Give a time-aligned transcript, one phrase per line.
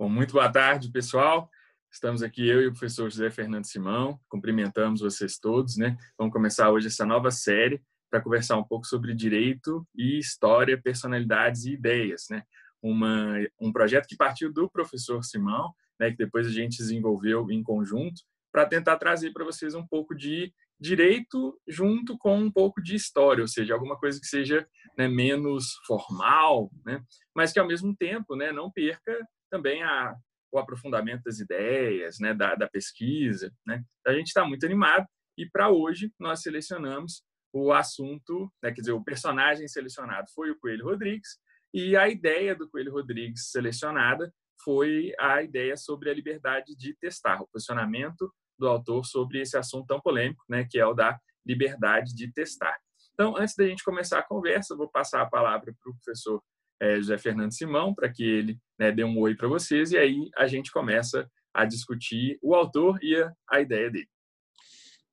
[0.00, 1.50] Bom, muito boa tarde, pessoal.
[1.92, 4.18] Estamos aqui eu e o professor José Fernando Simão.
[4.30, 5.94] Cumprimentamos vocês todos, né?
[6.16, 11.66] Vamos começar hoje essa nova série para conversar um pouco sobre direito e história, personalidades
[11.66, 12.44] e ideias, né?
[12.82, 17.62] Uma, um projeto que partiu do professor Simão, né, que depois a gente desenvolveu em
[17.62, 22.94] conjunto, para tentar trazer para vocês um pouco de direito junto com um pouco de
[22.94, 27.04] história, ou seja, alguma coisa que seja né, menos formal, né,
[27.36, 29.14] mas que ao mesmo tempo né, não perca
[29.50, 30.14] também a,
[30.52, 33.52] o aprofundamento das ideias, né, da, da pesquisa.
[33.66, 33.82] Né.
[34.06, 37.22] A gente está muito animado e para hoje nós selecionamos
[37.52, 41.38] o assunto, né, quer dizer, o personagem selecionado foi o Coelho Rodrigues
[41.74, 44.32] e a ideia do Coelho Rodrigues selecionada
[44.62, 49.86] foi a ideia sobre a liberdade de testar, o posicionamento do autor sobre esse assunto
[49.86, 52.76] tão polêmico, né, que é o da liberdade de testar.
[53.14, 56.42] Então, antes da gente começar a conversa, vou passar a palavra para o professor
[56.80, 60.30] é, José Fernando Simão, para que ele né, dê um oi para vocês, e aí
[60.36, 64.08] a gente começa a discutir o autor e a, a ideia dele.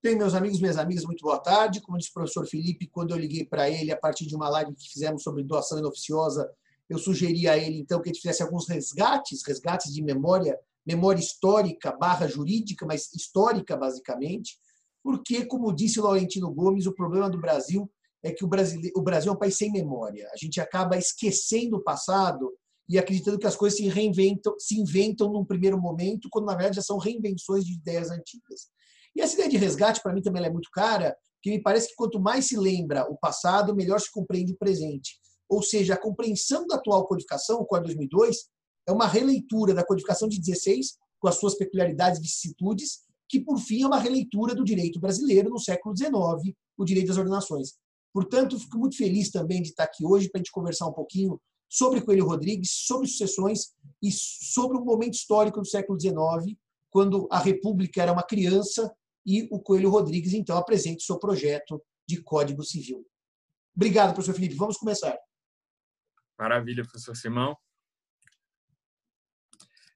[0.01, 1.81] Bem, meus amigos, minhas amigas, muito boa tarde.
[1.81, 4.73] Como disse o professor Felipe, quando eu liguei para ele a partir de uma live
[4.75, 6.49] que fizemos sobre doação inoficiosa,
[6.89, 11.91] eu sugeri a ele, então, que ele fizesse alguns resgates, resgates de memória memória histórica
[11.91, 14.57] barra jurídica, mas histórica basicamente,
[15.03, 17.91] porque, como disse Laurentino Gomes, o problema do Brasil
[18.23, 20.29] é que o, Brasil, o Brasil é um país sem memória.
[20.33, 22.51] A gente acaba esquecendo o passado
[22.89, 26.77] e acreditando que as coisas se reinventam, se inventam num primeiro momento, quando na verdade
[26.77, 28.67] já são reinvenções de ideias antigas.
[29.15, 31.95] E essa ideia de resgate, para mim, também é muito cara, porque me parece que
[31.95, 35.19] quanto mais se lembra o passado, melhor se compreende o presente.
[35.49, 38.45] Ou seja, a compreensão da atual codificação, o Código 2002,
[38.87, 43.57] é uma releitura da codificação de 16, com as suas peculiaridades e vicissitudes, que, por
[43.59, 47.73] fim, é uma releitura do direito brasileiro no século XIX, o direito das ordenações.
[48.17, 51.39] Portanto, fico muito feliz também de estar aqui hoje para a gente conversar um pouquinho
[51.69, 56.57] sobre Coelho Rodrigues, sobre sucessões e sobre o momento histórico do século XIX,
[56.89, 58.91] quando a República era uma criança
[59.23, 63.05] e o Coelho Rodrigues, então, apresenta o seu projeto de Código Civil.
[63.75, 64.55] Obrigado, professor Felipe.
[64.55, 65.15] Vamos começar.
[66.39, 67.55] Maravilha, professor Simão.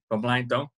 [0.07, 0.69] Vamos lá, então.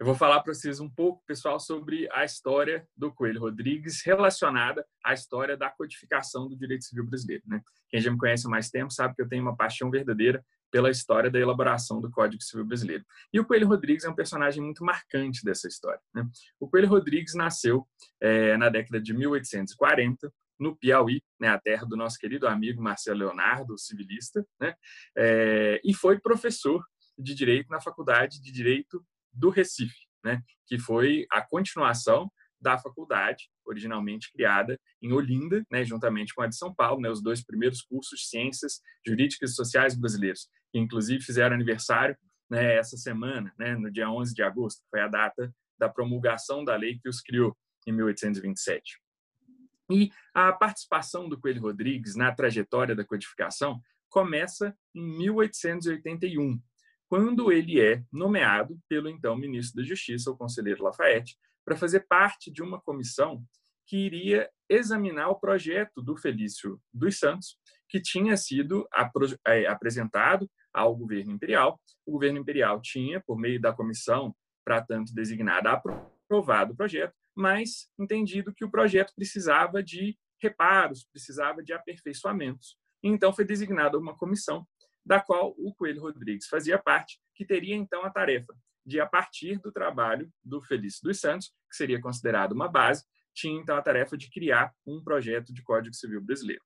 [0.00, 4.86] Eu vou falar para vocês um pouco, pessoal, sobre a história do Coelho Rodrigues relacionada
[5.04, 7.42] à história da codificação do direito civil brasileiro.
[7.48, 7.60] Né?
[7.90, 10.88] Quem já me conhece há mais tempo sabe que eu tenho uma paixão verdadeira pela
[10.88, 13.04] história da elaboração do Código Civil Brasileiro.
[13.32, 16.00] E o Coelho Rodrigues é um personagem muito marcante dessa história.
[16.14, 16.24] Né?
[16.60, 17.84] O Coelho Rodrigues nasceu
[18.20, 23.18] é, na década de 1840, no Piauí, né, a terra do nosso querido amigo Marcelo
[23.18, 24.74] Leonardo, civilista, né,
[25.16, 26.84] é, e foi professor
[27.16, 32.30] de Direito na Faculdade de Direito do Recife, né, que foi a continuação
[32.60, 37.22] da faculdade, originalmente criada em Olinda, né, juntamente com a de São Paulo, né, os
[37.22, 42.16] dois primeiros cursos de Ciências Jurídicas e Sociais Brasileiros, que inclusive fizeram aniversário
[42.50, 46.74] né, essa semana, né, no dia 11 de agosto, foi a data da promulgação da
[46.76, 47.56] lei que os criou
[47.86, 49.00] em 1827.
[49.90, 53.80] E a participação do Coelho Rodrigues na trajetória da codificação
[54.10, 56.60] começa em 1881,
[57.08, 62.50] quando ele é nomeado pelo então ministro da Justiça, o conselheiro Lafayette, para fazer parte
[62.50, 63.42] de uma comissão
[63.86, 67.58] que iria examinar o projeto do Felício dos Santos,
[67.88, 68.86] que tinha sido
[69.46, 71.80] é, apresentado ao governo imperial.
[72.04, 77.88] O governo imperial tinha, por meio da comissão, para tanto designada, aprovado o projeto, mas
[77.98, 82.76] entendido que o projeto precisava de reparos, precisava de aperfeiçoamentos.
[83.02, 84.66] Então foi designada uma comissão
[85.08, 88.54] da qual o Coelho Rodrigues fazia parte, que teria então a tarefa
[88.84, 93.04] de, a partir do trabalho do Felício dos Santos, que seria considerado uma base,
[93.34, 96.62] tinha então a tarefa de criar um projeto de Código Civil brasileiro.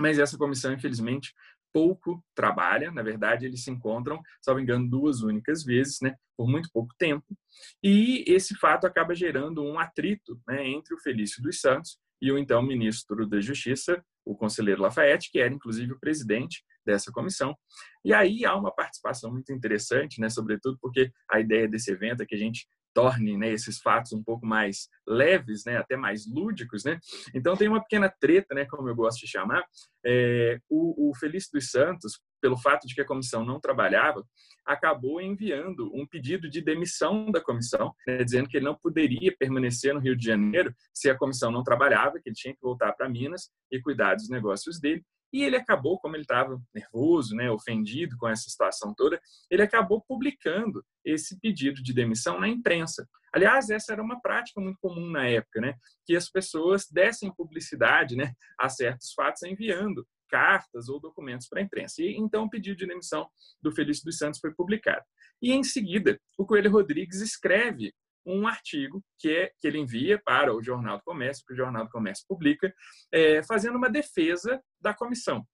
[0.00, 1.34] Mas essa comissão, infelizmente,
[1.74, 6.70] pouco trabalha, na verdade, eles se encontram, salvo engano, duas únicas vezes, né, por muito
[6.72, 7.36] pouco tempo,
[7.82, 12.38] e esse fato acaba gerando um atrito né, entre o Felício dos Santos e o
[12.38, 17.56] então ministro da Justiça, o conselheiro Lafayette, que era inclusive o presidente dessa comissão.
[18.04, 22.26] E aí há uma participação muito interessante, né, sobretudo porque a ideia desse evento é
[22.26, 26.84] que a gente torne né, esses fatos um pouco mais leves, né, até mais lúdicos,
[26.84, 26.98] né?
[27.34, 29.64] Então tem uma pequena treta, né, como eu gosto de chamar.
[30.04, 34.24] É, o, o Felício dos Santos, pelo fato de que a comissão não trabalhava,
[34.64, 39.94] acabou enviando um pedido de demissão da comissão, né, dizendo que ele não poderia permanecer
[39.94, 43.08] no Rio de Janeiro se a comissão não trabalhava, que ele tinha que voltar para
[43.08, 45.02] Minas e cuidar dos negócios dele.
[45.32, 49.20] E ele acabou, como ele estava nervoso, né, ofendido com essa situação toda,
[49.50, 53.08] ele acabou publicando esse pedido de demissão na imprensa.
[53.32, 55.74] Aliás, essa era uma prática muito comum na época, né,
[56.04, 61.62] que as pessoas dessem publicidade né, a certos fatos enviando cartas ou documentos para a
[61.62, 62.02] imprensa.
[62.02, 63.28] E então o pedido de demissão
[63.60, 65.04] do Felício dos Santos foi publicado.
[65.40, 67.92] E em seguida, o Coelho Rodrigues escreve
[68.24, 71.84] um artigo que, é, que ele envia para o Jornal do Comércio, que o Jornal
[71.84, 72.72] do Comércio publica,
[73.12, 75.46] é, fazendo uma defesa da comissão,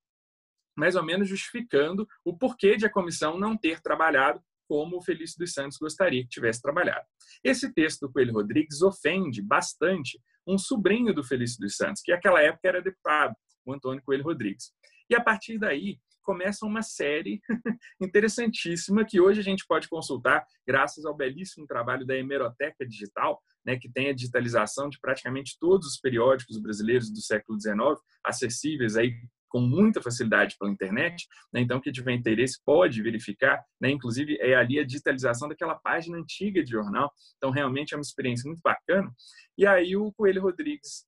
[0.76, 5.38] mais ou menos justificando o porquê de a comissão não ter trabalhado como o Felício
[5.38, 7.04] dos Santos gostaria que tivesse trabalhado.
[7.42, 12.42] Esse texto do Coelho Rodrigues ofende bastante um sobrinho do Felício dos Santos, que naquela
[12.42, 13.34] época era deputado,
[13.64, 14.72] o Antônio Coelho Rodrigues.
[15.08, 17.40] E a partir daí começa uma série
[17.98, 23.78] interessantíssima que hoje a gente pode consultar graças ao belíssimo trabalho da Hemeroteca Digital, né,
[23.78, 27.78] que tem a digitalização de praticamente todos os periódicos brasileiros do século XIX,
[28.22, 29.14] acessíveis aí
[29.48, 31.62] com muita facilidade pela internet, né?
[31.62, 33.90] então quem tiver interesse pode verificar, né?
[33.90, 38.46] inclusive é ali a digitalização daquela página antiga de jornal, então realmente é uma experiência
[38.46, 39.10] muito bacana.
[39.56, 41.07] E aí o Coelho Rodrigues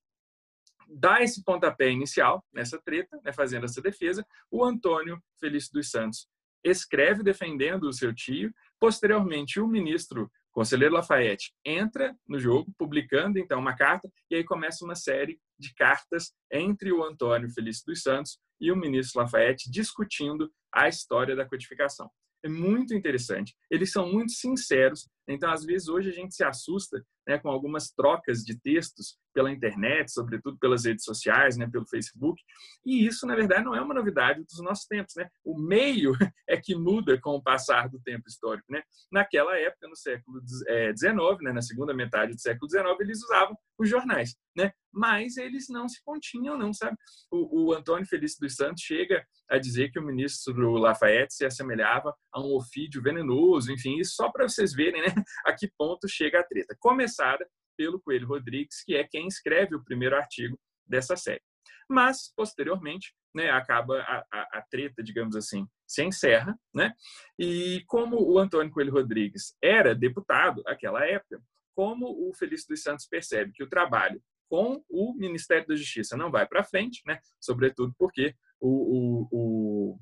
[0.90, 3.32] dá esse pontapé inicial nessa treta, né?
[3.32, 6.28] fazendo essa defesa, o Antônio Felício dos Santos
[6.64, 13.60] escreve defendendo o seu tio, posteriormente o ministro Conselheiro Lafayette entra no jogo, publicando então
[13.60, 18.38] uma carta, e aí começa uma série de cartas entre o Antônio Felício dos Santos
[18.60, 22.10] e o ministro Lafayette discutindo a história da codificação.
[22.42, 23.54] É muito interessante.
[23.70, 25.08] Eles são muito sinceros.
[25.32, 29.50] Então, às vezes, hoje a gente se assusta né, com algumas trocas de textos pela
[29.50, 32.42] internet, sobretudo pelas redes sociais, né, pelo Facebook.
[32.84, 35.14] E isso, na verdade, não é uma novidade dos nossos tempos.
[35.16, 35.28] Né?
[35.44, 36.12] O meio
[36.48, 38.66] é que muda com o passar do tempo histórico.
[38.70, 38.82] Né?
[39.12, 43.56] Naquela época, no século XIX, é, né, na segunda metade do século XIX, eles usavam
[43.78, 44.34] os jornais.
[44.56, 44.72] Né?
[44.92, 46.96] Mas eles não se continham, não, sabe?
[47.30, 52.14] O, o Antônio Felício dos Santos chega a dizer que o ministro Lafayette se assemelhava
[52.32, 55.14] a um ofídio venenoso, enfim, isso só para vocês verem né,
[55.46, 56.76] a que ponto chega a treta.
[56.78, 61.42] Começada pelo Coelho Rodrigues, que é quem escreve o primeiro artigo dessa série.
[61.88, 66.92] Mas, posteriormente, né, acaba a, a, a, treta, digamos assim, se encerra, né?
[67.38, 71.40] E como o Antônio Coelho Rodrigues era deputado naquela época,
[71.74, 76.30] como o Felício dos Santos percebe que o trabalho com o Ministério da Justiça não
[76.30, 77.18] vai para frente, né?
[77.40, 79.98] Sobretudo porque o, o,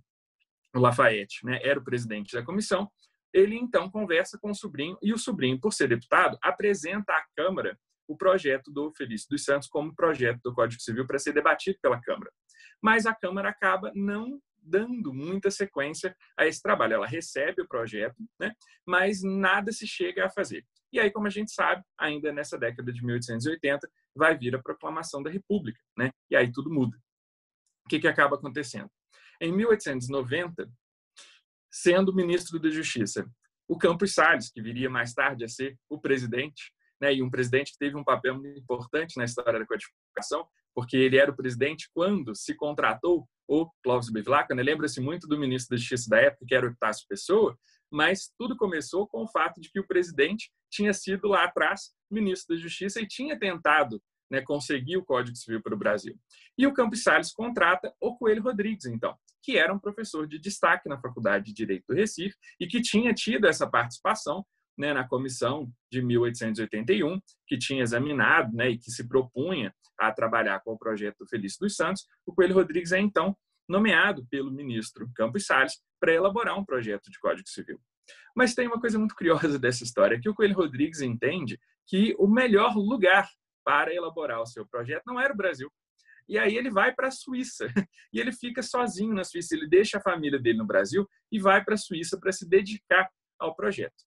[0.74, 2.90] o Lafayette né, era o presidente da comissão
[3.32, 7.78] ele então conversa com o sobrinho e o sobrinho, por ser deputado, apresenta à Câmara
[8.06, 12.00] o projeto do Felício dos Santos como projeto do Código Civil para ser debatido pela
[12.00, 12.32] Câmara.
[12.82, 16.94] Mas a Câmara acaba não dando muita sequência a esse trabalho.
[16.94, 18.52] Ela recebe o projeto, né?
[18.86, 20.64] mas nada se chega a fazer.
[20.92, 25.22] E aí, como a gente sabe, ainda nessa década de 1880, vai vir a proclamação
[25.22, 26.10] da República, né?
[26.30, 26.96] E aí tudo muda.
[27.84, 28.90] O que, que acaba acontecendo?
[29.40, 30.68] Em 1890,
[31.82, 33.30] sendo ministro da Justiça.
[33.68, 37.72] O Campos Salles, que viria mais tarde a ser o presidente, né, e um presidente
[37.72, 41.88] que teve um papel muito importante na história da codificação, porque ele era o presidente
[41.94, 44.62] quando se contratou o Clóvis Bevilacqua, né?
[44.62, 47.56] lembra-se muito do ministro da Justiça da época, que era o Tássio Pessoa,
[47.90, 52.54] mas tudo começou com o fato de que o presidente tinha sido lá atrás ministro
[52.54, 56.14] da Justiça e tinha tentado né, conseguir o Código Civil para o Brasil.
[56.56, 60.88] E o Campos Salles contrata o Coelho Rodrigues, então, que era um professor de destaque
[60.88, 64.44] na Faculdade de Direito do Recife e que tinha tido essa participação
[64.76, 70.60] né, na comissão de 1881, que tinha examinado né, e que se propunha a trabalhar
[70.60, 72.06] com o projeto Felício dos Santos.
[72.24, 73.36] O Coelho Rodrigues é, então,
[73.68, 77.80] nomeado pelo ministro Campos Salles para elaborar um projeto de Código Civil.
[78.34, 82.28] Mas tem uma coisa muito curiosa dessa história, que o Coelho Rodrigues entende que o
[82.28, 83.28] melhor lugar
[83.64, 85.70] para elaborar o seu projeto não era o Brasil.
[86.28, 87.66] E aí ele vai para a Suíça.
[88.12, 89.54] E ele fica sozinho na Suíça.
[89.54, 93.08] Ele deixa a família dele no Brasil e vai para a Suíça para se dedicar
[93.38, 94.04] ao projeto.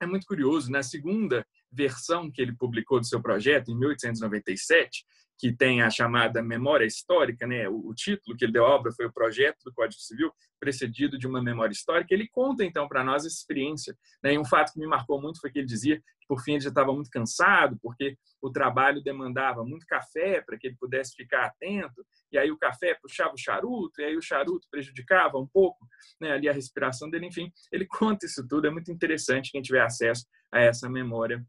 [0.00, 5.04] É muito curioso, na segunda versão que ele publicou do seu projeto, em 1897,
[5.38, 7.68] que tem a chamada memória histórica, né?
[7.68, 11.16] O, o, título que ele deu à obra foi o projeto do Código Civil, precedido
[11.16, 12.12] de uma memória histórica.
[12.12, 13.96] Ele conta então para nós essa experiência.
[14.22, 14.34] Né?
[14.34, 16.62] E um fato que me marcou muito foi que ele dizia que por fim ele
[16.62, 21.44] já estava muito cansado, porque o trabalho demandava muito café para que ele pudesse ficar
[21.46, 22.04] atento.
[22.32, 25.86] E aí o café puxava o charuto, e aí o charuto prejudicava um pouco
[26.20, 27.26] né, ali a respiração dele.
[27.26, 28.66] Enfim, ele conta isso tudo.
[28.66, 31.46] É muito interessante quem tiver acesso a essa memória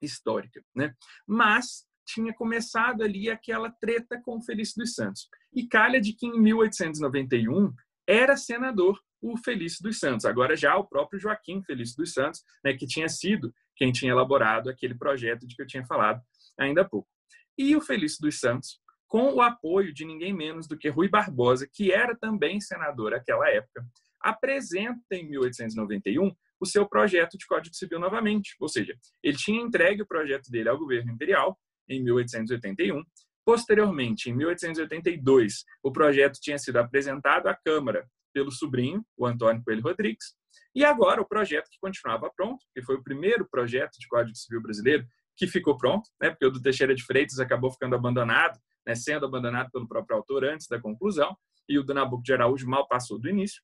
[0.00, 0.94] histórica, né?
[1.26, 5.28] Mas tinha começado ali aquela treta com Felício dos Santos.
[5.54, 7.72] E calha de que em 1891
[8.06, 12.74] era senador o Felício dos Santos, agora já o próprio Joaquim Felício dos Santos, né,
[12.74, 16.20] que tinha sido quem tinha elaborado aquele projeto de que eu tinha falado
[16.58, 17.08] ainda há pouco.
[17.56, 21.68] E o Felício dos Santos, com o apoio de ninguém menos do que Rui Barbosa,
[21.72, 23.86] que era também senador naquela época,
[24.20, 28.56] apresenta em 1891 o seu projeto de Código Civil novamente.
[28.60, 31.58] Ou seja, ele tinha entregue o projeto dele ao governo imperial
[31.88, 33.02] em 1881,
[33.44, 39.82] Posteriormente, em 1882, o projeto tinha sido apresentado à Câmara pelo sobrinho, o Antônio Coelho
[39.82, 40.34] Rodrigues,
[40.74, 44.62] e agora o projeto que continuava pronto, que foi o primeiro projeto de Código Civil
[44.62, 48.94] brasileiro que ficou pronto, né, porque o do Teixeira de Freitas acabou ficando abandonado, né,
[48.94, 51.36] sendo abandonado pelo próprio autor antes da conclusão,
[51.68, 53.62] e o do Nabucco de Araújo mal passou do início.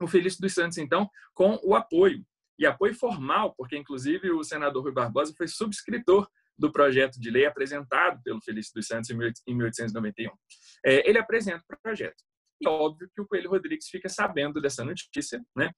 [0.00, 2.24] O Felício dos Santos, então, com o apoio,
[2.58, 6.28] e apoio formal, porque inclusive o senador Rui Barbosa foi subscritor
[6.58, 10.30] do projeto de lei apresentado pelo Felício dos Santos em 1891.
[10.84, 12.22] É, ele apresenta o projeto.
[12.60, 15.70] E óbvio que o Coelho Rodrigues fica sabendo dessa notícia, né?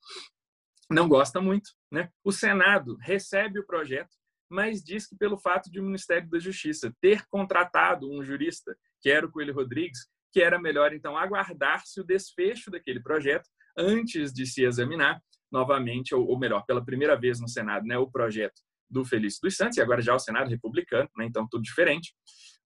[0.91, 1.71] não gosta muito.
[1.91, 2.09] Né?
[2.23, 4.11] O Senado recebe o projeto,
[4.51, 9.11] mas diz que pelo fato de o Ministério da Justiça ter contratado um jurista, que
[9.11, 14.47] era o Coelho Rodrigues, que era melhor então aguardar-se o desfecho daquele projeto antes de
[14.47, 18.61] se examinar novamente, ou, melhor, pela primeira vez no Senado, né, o projeto
[18.95, 22.15] do Felício dos Santos, e agora já o Senado republicano, né, então tudo diferente.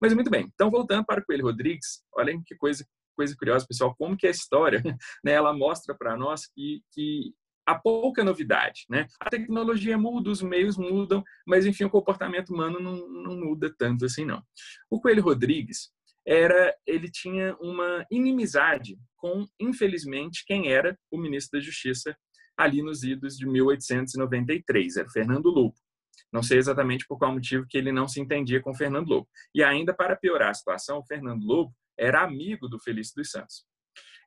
[0.01, 2.85] Mas muito bem, então voltando para o Coelho Rodrigues, olhem que coisa
[3.17, 4.81] coisa curiosa, pessoal, como que a história,
[5.25, 7.33] né, ela mostra para nós que, que
[7.67, 9.09] há pouca novidade, né?
[9.19, 14.05] A tecnologia muda, os meios mudam, mas enfim, o comportamento humano não, não muda tanto
[14.05, 14.41] assim, não.
[14.89, 15.91] O Coelho Rodrigues
[16.25, 22.17] era, ele tinha uma inimizade com, infelizmente, quem era o ministro da Justiça
[22.57, 25.77] ali nos idos de 1893, era Fernando Lobo.
[26.33, 29.29] Não sei exatamente por qual motivo que ele não se entendia com Fernando Lobo.
[29.55, 33.65] E ainda para piorar a situação, o Fernando Lobo era amigo do Felício dos Santos.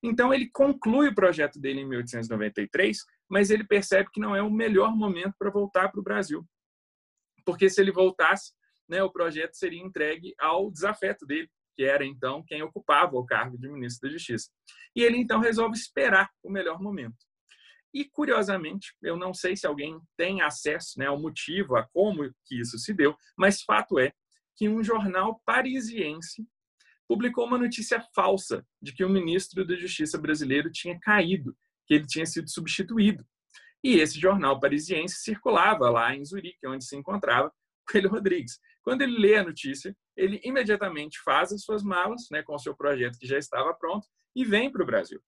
[0.03, 2.97] Então ele conclui o projeto dele em 1893,
[3.29, 6.45] mas ele percebe que não é o melhor momento para voltar para o Brasil.
[7.45, 8.51] Porque se ele voltasse,
[8.89, 13.57] né, o projeto seria entregue ao desafeto dele, que era então quem ocupava o cargo
[13.57, 14.49] de ministro da Justiça.
[14.95, 17.15] E ele então resolve esperar o melhor momento.
[17.93, 22.59] E curiosamente, eu não sei se alguém tem acesso né, ao motivo, a como que
[22.59, 24.13] isso se deu, mas fato é
[24.55, 26.47] que um jornal parisiense
[27.07, 31.55] publicou uma notícia falsa de que o ministro da Justiça brasileiro tinha caído,
[31.85, 33.25] que ele tinha sido substituído.
[33.83, 37.51] E esse jornal parisiense circulava lá em Zurique, onde se encontrava
[37.89, 38.59] Coelho Rodrigues.
[38.83, 42.75] Quando ele lê a notícia, ele imediatamente faz as suas malas, né, com o seu
[42.75, 45.21] projeto que já estava pronto, e vem para o Brasil.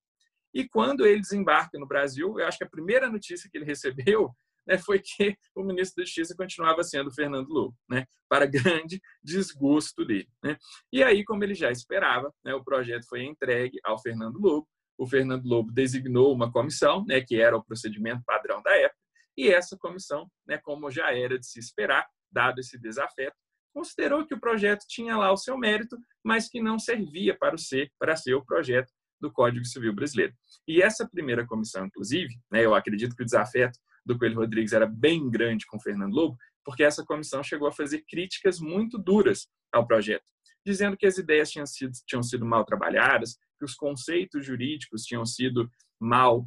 [0.54, 4.30] E quando ele desembarca no Brasil, eu acho que a primeira notícia que ele recebeu
[4.68, 10.06] né, foi que o ministro da Justiça continuava sendo Fernando Lobo, né, para grande desgosto
[10.06, 10.30] dele.
[10.42, 10.58] Né.
[10.92, 14.68] E aí, como ele já esperava, né, o projeto foi entregue ao Fernando Lobo.
[14.98, 19.00] O Fernando Lobo designou uma comissão, né, que era o procedimento padrão da época,
[19.36, 23.36] e essa comissão, né, como já era de se esperar, dado esse desafeto,
[23.74, 27.92] considerou que o projeto tinha lá o seu mérito, mas que não servia para, ser,
[28.00, 28.92] para ser o projeto
[29.24, 30.34] do Código Civil Brasileiro.
[30.68, 34.86] E essa primeira comissão, inclusive, né, eu acredito que o desafeto do Coelho Rodrigues era
[34.86, 39.88] bem grande com Fernando Lobo, porque essa comissão chegou a fazer críticas muito duras ao
[39.88, 40.25] projeto,
[40.65, 45.25] dizendo que as ideias tinham sido, tinham sido mal trabalhadas, que os conceitos jurídicos tinham
[45.25, 46.46] sido mal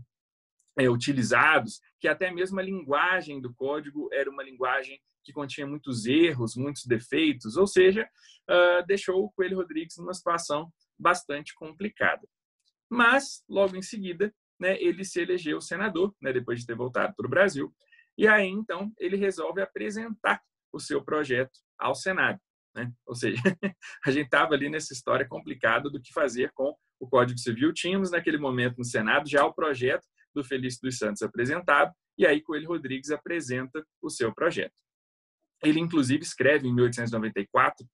[0.78, 6.04] é, utilizados, que até mesmo a linguagem do código era uma linguagem que continha muitos
[6.04, 8.08] erros, muitos defeitos, ou seja,
[8.48, 12.28] uh, deixou o Coelho Rodrigues numa situação bastante complicada.
[12.90, 17.26] Mas, logo em seguida, né, ele se elegeu senador, né, depois de ter voltado para
[17.26, 17.74] o Brasil,
[18.16, 20.40] e aí então ele resolve apresentar
[20.72, 22.40] o seu projeto ao Senado.
[22.74, 22.92] Né?
[23.06, 23.40] Ou seja,
[24.04, 27.72] a gente estava ali nessa história complicada do que fazer com o Código Civil.
[27.72, 32.42] Tínhamos naquele momento no Senado já o projeto do Felício dos Santos apresentado, e aí
[32.42, 34.74] Coelho Rodrigues apresenta o seu projeto.
[35.62, 37.86] Ele, inclusive, escreve em 1894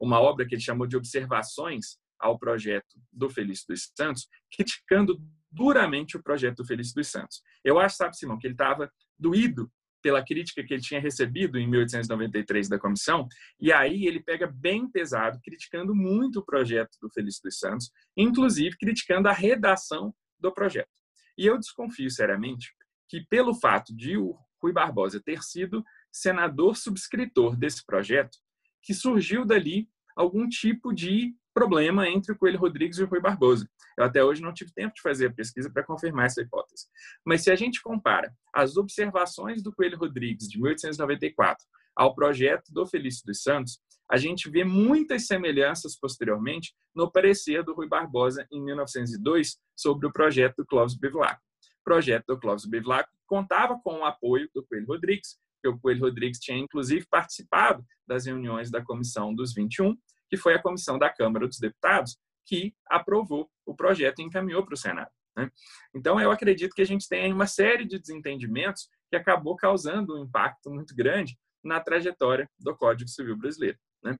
[0.00, 5.20] uma obra que ele chamou de Observações ao projeto do Felício dos Santos, criticando
[5.50, 7.42] duramente o projeto do Felício dos Santos.
[7.64, 9.70] Eu acho, sabe, Simão, que ele estava doído
[10.02, 13.26] pela crítica que ele tinha recebido em 1893 da comissão,
[13.60, 18.76] e aí ele pega bem pesado, criticando muito o projeto do Felício dos Santos, inclusive
[18.76, 20.88] criticando a redação do projeto.
[21.36, 22.72] E eu desconfio seriamente
[23.08, 28.38] que, pelo fato de o Rui Barbosa ter sido senador subscritor desse projeto,
[28.82, 33.68] que surgiu dali algum tipo de problema entre o Coelho Rodrigues e o Rui Barbosa.
[33.96, 36.86] Eu até hoje não tive tempo de fazer a pesquisa para confirmar essa hipótese.
[37.26, 42.86] Mas se a gente compara as observações do Coelho Rodrigues de 1894 ao projeto do
[42.86, 48.64] Felício dos Santos, a gente vê muitas semelhanças posteriormente no parecer do Rui Barbosa em
[48.64, 51.42] 1902 sobre o projeto do Clóvis Bevilacqua.
[51.80, 56.02] O projeto do Clóvis Bevilacqua contava com o apoio do Coelho Rodrigues, que o Coelho
[56.02, 59.96] Rodrigues tinha inclusive participado das reuniões da Comissão dos 21,
[60.28, 64.74] que foi a comissão da Câmara dos Deputados que aprovou o projeto e encaminhou para
[64.74, 65.10] o Senado.
[65.36, 65.50] Né?
[65.94, 70.24] Então, eu acredito que a gente tem uma série de desentendimentos que acabou causando um
[70.24, 73.78] impacto muito grande na trajetória do Código Civil brasileiro.
[74.02, 74.16] Né?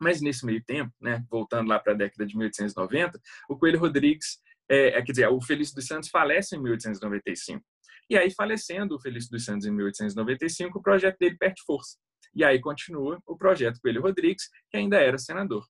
[0.00, 4.38] Mas nesse meio tempo, né, voltando lá para a década de 1890, o Coelho Rodrigues,
[4.68, 7.64] é, é, quer dizer, o Felício dos Santos falece em 1895.
[8.08, 11.96] E aí, falecendo o Felício dos Santos em 1895, o projeto dele perde força.
[12.36, 15.66] E aí continua o projeto Coelho Rodrigues, que ainda era senador.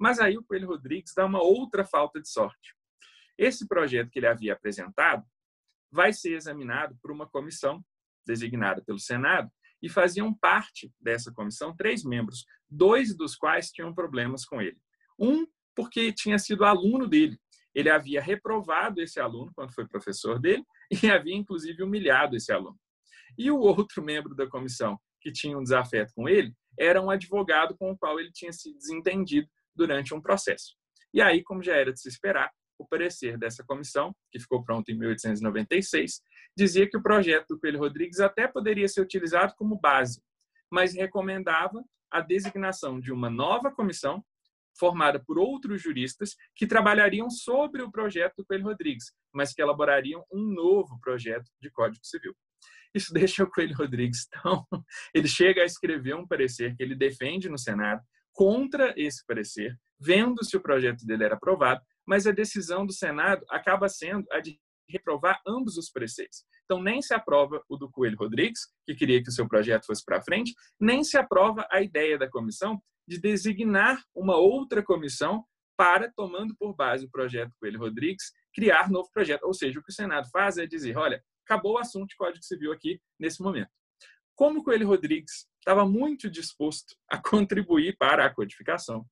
[0.00, 2.74] Mas aí o Coelho Rodrigues dá uma outra falta de sorte.
[3.36, 5.22] Esse projeto que ele havia apresentado
[5.92, 7.84] vai ser examinado por uma comissão
[8.26, 9.50] designada pelo Senado
[9.82, 14.78] e faziam parte dessa comissão três membros, dois dos quais tinham problemas com ele.
[15.18, 17.38] Um, porque tinha sido aluno dele.
[17.74, 22.78] Ele havia reprovado esse aluno quando foi professor dele e havia, inclusive, humilhado esse aluno.
[23.36, 27.76] E o outro membro da comissão, que tinha um desafeto com ele, era um advogado
[27.76, 30.76] com o qual ele tinha se desentendido durante um processo.
[31.12, 34.88] E aí, como já era de se esperar, o parecer dessa comissão, que ficou pronto
[34.88, 36.20] em 1896,
[36.56, 40.22] dizia que o projeto do Coelho Rodrigues até poderia ser utilizado como base,
[40.70, 44.24] mas recomendava a designação de uma nova comissão
[44.78, 50.24] formada por outros juristas que trabalhariam sobre o projeto do Coelho Rodrigues, mas que elaborariam
[50.32, 52.36] um novo projeto de Código Civil.
[52.96, 54.66] Isso deixa o Coelho Rodrigues tão.
[55.14, 60.42] Ele chega a escrever um parecer que ele defende no Senado contra esse parecer, vendo
[60.44, 64.58] se o projeto dele era aprovado, mas a decisão do Senado acaba sendo a de
[64.88, 66.44] reprovar ambos os preceitos.
[66.64, 70.04] Então, nem se aprova o do Coelho Rodrigues, que queria que o seu projeto fosse
[70.04, 75.44] para frente, nem se aprova a ideia da comissão de designar uma outra comissão
[75.76, 79.44] para, tomando por base o projeto Coelho Rodrigues, criar novo projeto.
[79.44, 82.44] Ou seja, o que o Senado faz é dizer: olha, acabou o assunto de Código
[82.44, 83.70] Civil aqui nesse momento.
[84.34, 89.06] Como Coelho Rodrigues estava muito disposto a contribuir para a codificação,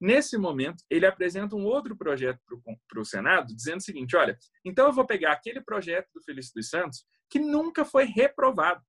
[0.00, 2.38] Nesse momento, ele apresenta um outro projeto
[2.88, 6.52] para o Senado, dizendo o seguinte: olha, então eu vou pegar aquele projeto do Felício
[6.54, 8.80] dos Santos que nunca foi reprovado.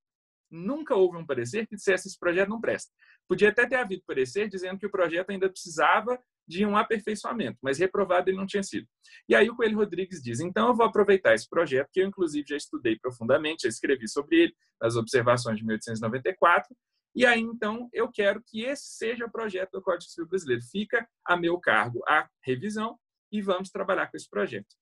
[0.51, 2.91] Nunca houve um parecer que dissesse esse projeto não presta.
[3.29, 7.77] Podia até ter havido parecer dizendo que o projeto ainda precisava de um aperfeiçoamento, mas
[7.77, 8.87] reprovado ele não tinha sido.
[9.27, 12.45] E aí o Coelho Rodrigues diz: então eu vou aproveitar esse projeto, que eu inclusive
[12.49, 16.75] já estudei profundamente, já escrevi sobre ele, nas observações de 1894,
[17.15, 20.61] e aí, então, eu quero que esse seja o projeto do Código Civil Brasileiro.
[20.71, 22.97] Fica a meu cargo a revisão
[23.31, 24.75] e vamos trabalhar com esse projeto.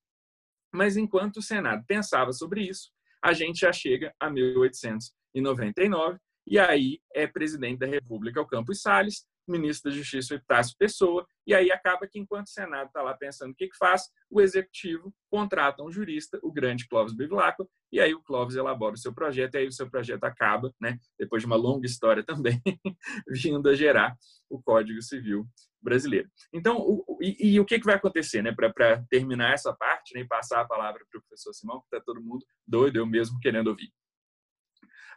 [0.71, 2.91] Mas enquanto o Senado pensava sobre isso,
[3.23, 9.27] a gente já chega a 1899 e aí é presidente da República o Campos Salles,
[9.47, 13.13] ministro da Justiça, o Epitácio Pessoa, e aí acaba que, enquanto o Senado está lá
[13.13, 17.99] pensando o que, que faz, o Executivo contrata um jurista, o grande Clóvis Bevilacqua, e
[17.99, 21.41] aí o Clóvis elabora o seu projeto, e aí o seu projeto acaba, né, depois
[21.41, 22.61] de uma longa história também,
[23.29, 24.15] vindo a gerar
[24.49, 25.45] o Código Civil
[25.81, 26.29] brasileiro.
[26.53, 30.21] Então, o, e, e, o que, que vai acontecer, né, para terminar essa parte né,
[30.21, 33.39] e passar a palavra para o professor Simão, que está todo mundo doido, eu mesmo
[33.39, 33.91] querendo ouvir.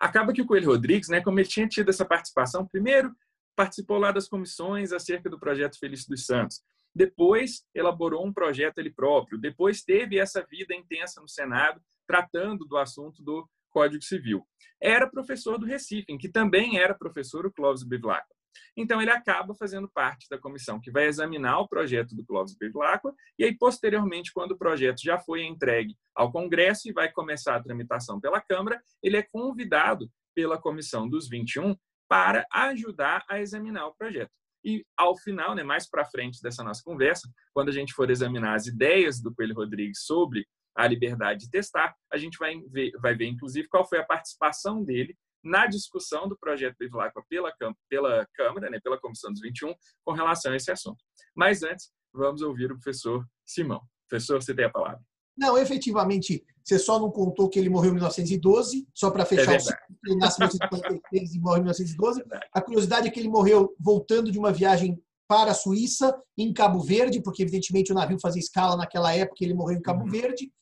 [0.01, 3.15] Acaba que o Coelho Rodrigues, né, como ele tinha tido essa participação, primeiro
[3.55, 6.63] participou lá das comissões acerca do projeto Felício dos Santos.
[6.95, 9.39] Depois elaborou um projeto ele próprio.
[9.39, 14.47] Depois teve essa vida intensa no Senado, tratando do assunto do Código Civil.
[14.81, 18.35] Era professor do Recife, em que também era professor o Clóvis Bevilacqua.
[18.77, 23.15] Então, ele acaba fazendo parte da comissão que vai examinar o projeto do Clóvis Bevilacqua,
[23.39, 27.63] e aí, posteriormente, quando o projeto já foi entregue ao Congresso e vai começar a
[27.63, 31.77] tramitação pela Câmara, ele é convidado pela Comissão dos 21
[32.09, 34.31] para ajudar a examinar o projeto.
[34.65, 38.55] E ao final, né, mais para frente dessa nossa conversa, quando a gente for examinar
[38.55, 43.15] as ideias do Coelho Rodrigues sobre a liberdade de testar, a gente vai ver, vai
[43.15, 47.53] ver inclusive, qual foi a participação dele na discussão do projeto Bevilacqua pela,
[47.89, 49.75] pela Câmara, né, pela Comissão dos 21,
[50.05, 51.03] com relação a esse assunto.
[51.35, 53.81] Mas antes, vamos ouvir o professor Simão.
[54.09, 55.01] Professor, você tem a palavra.
[55.37, 59.57] Não, efetivamente, você só não contou que ele morreu em 1912, só para fechar é
[59.57, 59.97] o ciclo.
[60.07, 62.21] Ele nasce em 1943 e morre em 1912.
[62.21, 66.53] É a curiosidade é que ele morreu voltando de uma viagem para a Suíça, em
[66.53, 70.11] Cabo Verde, porque evidentemente o navio fazia escala naquela época, ele morreu em Cabo uhum.
[70.11, 70.53] Verde.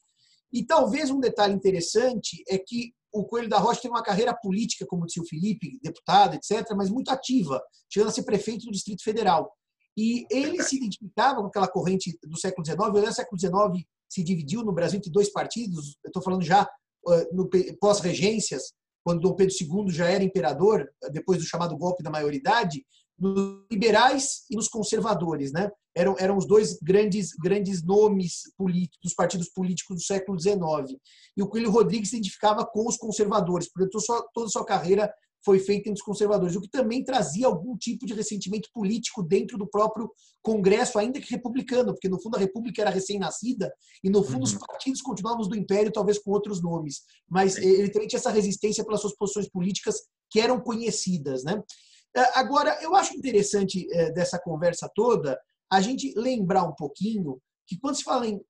[0.53, 4.87] E talvez um detalhe interessante é que o Coelho da Rocha teve uma carreira política,
[4.87, 9.03] como disse o Felipe, deputado, etc., mas muito ativa, chegando a ser prefeito do Distrito
[9.03, 9.53] Federal.
[9.97, 12.79] E ele se identificava com aquela corrente do século XIX.
[12.79, 15.97] O século XIX se dividiu no Brasil entre dois partidos.
[16.05, 16.69] Eu estou falando já
[17.33, 17.49] no
[17.81, 18.73] pós-regências,
[19.05, 22.85] quando Dom Pedro II já era imperador, depois do chamado golpe da maioridade,
[23.19, 25.71] nos liberais e nos conservadores, né?
[25.95, 30.99] Eram, eram os dois grandes grandes nomes políticos dos partidos políticos do século XIX.
[31.37, 33.99] E o Coelho Rodrigues se identificava com os conservadores, portanto,
[34.33, 35.13] toda a sua carreira
[35.45, 39.57] foi feita entre os conservadores, o que também trazia algum tipo de ressentimento político dentro
[39.57, 40.11] do próprio
[40.43, 44.43] Congresso, ainda que republicano, porque no fundo a República era recém-nascida e no fundo uhum.
[44.43, 48.85] os partidos continuavam do Império, talvez com outros nomes, mas ele também tinha essa resistência
[48.85, 51.63] pelas suas posições políticas que eram conhecidas, né?
[52.35, 55.39] Agora, eu acho interessante dessa conversa toda
[55.71, 58.41] a gente lembrar um pouquinho que quando se fala em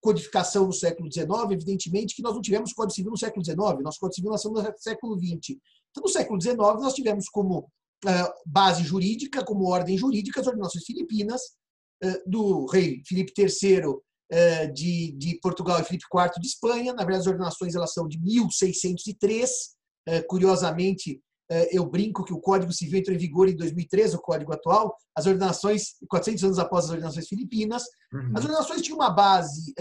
[0.00, 3.98] codificação no século XIX, evidentemente que nós não tivemos Código Civil no século XIX, nosso
[3.98, 5.56] Código Civil nasceu no século XX.
[5.90, 7.70] Então, no século XIX, nós tivemos como
[8.44, 11.40] base jurídica, como ordem jurídica, as ordenações filipinas,
[12.26, 16.92] do rei Filipe III de, de Portugal e Filipe IV de Espanha.
[16.92, 19.50] Na verdade, as ordenações elas são de 1603.
[20.28, 21.22] Curiosamente,
[21.70, 25.26] eu brinco que o Código Civil entrou em vigor em 2013, o Código atual, as
[25.26, 27.84] ordenações, 400 anos após as ordenações filipinas.
[28.12, 28.32] Uhum.
[28.36, 29.74] As ordenações tinham uma base,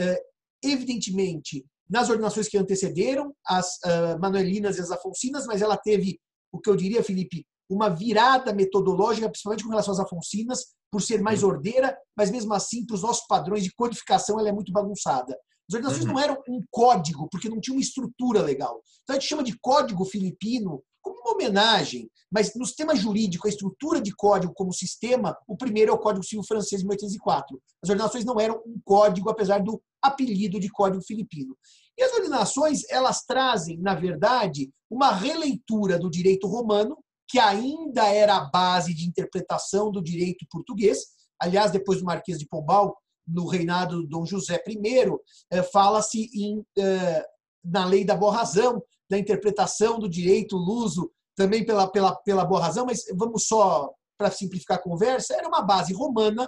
[0.64, 3.78] evidentemente, nas ordenações que antecederam, as
[4.20, 6.20] manuelinas e as afonsinas, mas ela teve,
[6.52, 11.22] o que eu diria, Felipe, uma virada metodológica, principalmente com relação às afonsinas, por ser
[11.22, 15.36] mais ordeira, mas mesmo assim, para os nossos padrões de codificação, ela é muito bagunçada.
[15.68, 16.14] As ordenações uhum.
[16.14, 18.82] não eram um código, porque não tinha uma estrutura legal.
[19.04, 20.84] Então a gente chama de código filipino
[21.24, 25.94] uma homenagem, mas no sistema jurídico, a estrutura de código como sistema, o primeiro é
[25.94, 27.62] o Código Civil Francês de 1804.
[27.82, 31.56] As ordenações não eram um código, apesar do apelido de Código Filipino.
[31.98, 38.36] E as ordenações, elas trazem, na verdade, uma releitura do direito romano, que ainda era
[38.36, 41.00] a base de interpretação do direito português.
[41.40, 42.96] Aliás, depois do Marquês de Pombal,
[43.28, 45.10] no reinado do Dom José I,
[45.52, 46.30] eh, fala-se
[46.78, 47.26] eh,
[47.64, 48.84] na lei da boa razão,
[49.14, 54.32] da interpretação do direito luso, também pela, pela, pela boa razão, mas vamos só, para
[54.32, 56.48] simplificar a conversa, era uma base romana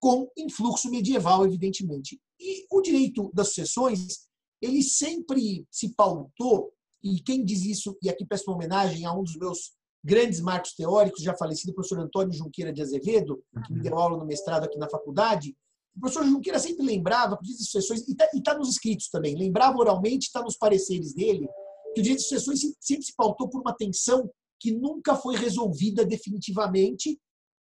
[0.00, 2.18] com influxo medieval, evidentemente.
[2.40, 4.20] E o direito das sucessões,
[4.62, 9.22] ele sempre se pautou, e quem diz isso, e aqui peço uma homenagem a um
[9.22, 13.82] dos meus grandes marcos teóricos, já falecido, o professor Antônio Junqueira de Azevedo, que me
[13.82, 15.54] deu aula no mestrado aqui na faculdade,
[15.94, 19.76] o professor Junqueira sempre lembrava direito das sucessões, e está tá nos escritos também, lembrava
[19.76, 21.46] oralmente, está nos pareceres dele,
[21.94, 26.04] que o direito das sucessões sempre se pautou por uma tensão que nunca foi resolvida
[26.04, 27.18] definitivamente.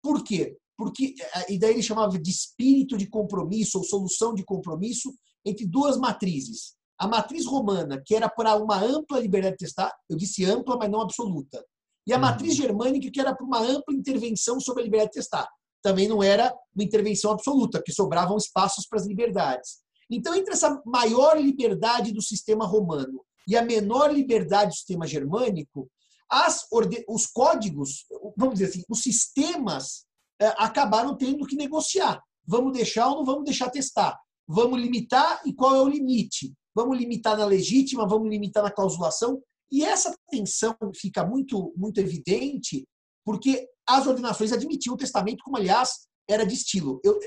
[0.01, 0.57] Por quê?
[0.77, 5.13] Porque, eh, e daí ele chamava de espírito de compromisso ou solução de compromisso
[5.45, 6.75] entre duas matrizes.
[6.97, 10.89] A matriz romana, que era para uma ampla liberdade de testar, eu disse ampla, mas
[10.89, 11.63] não absoluta.
[12.05, 12.21] E a uhum.
[12.21, 15.47] matriz germânica, que era para uma ampla intervenção sobre a liberdade de testar.
[15.81, 19.77] Também não era uma intervenção absoluta, porque sobravam espaços para as liberdades.
[20.11, 25.89] Então, entre essa maior liberdade do sistema romano e a menor liberdade do sistema germânico,
[26.29, 26.65] as,
[27.07, 28.05] os códigos,
[28.37, 30.05] vamos dizer assim, os sistemas
[30.39, 32.21] é, acabaram tendo que negociar.
[32.45, 34.17] Vamos deixar ou não vamos deixar testar?
[34.47, 36.53] Vamos limitar e qual é o limite?
[36.73, 39.41] Vamos limitar na legítima, vamos limitar na clausulação.
[39.71, 42.87] E essa tensão fica muito, muito evidente
[43.25, 46.99] porque as ordenações admitiam o testamento, como, aliás, era de estilo.
[47.03, 47.19] Eu,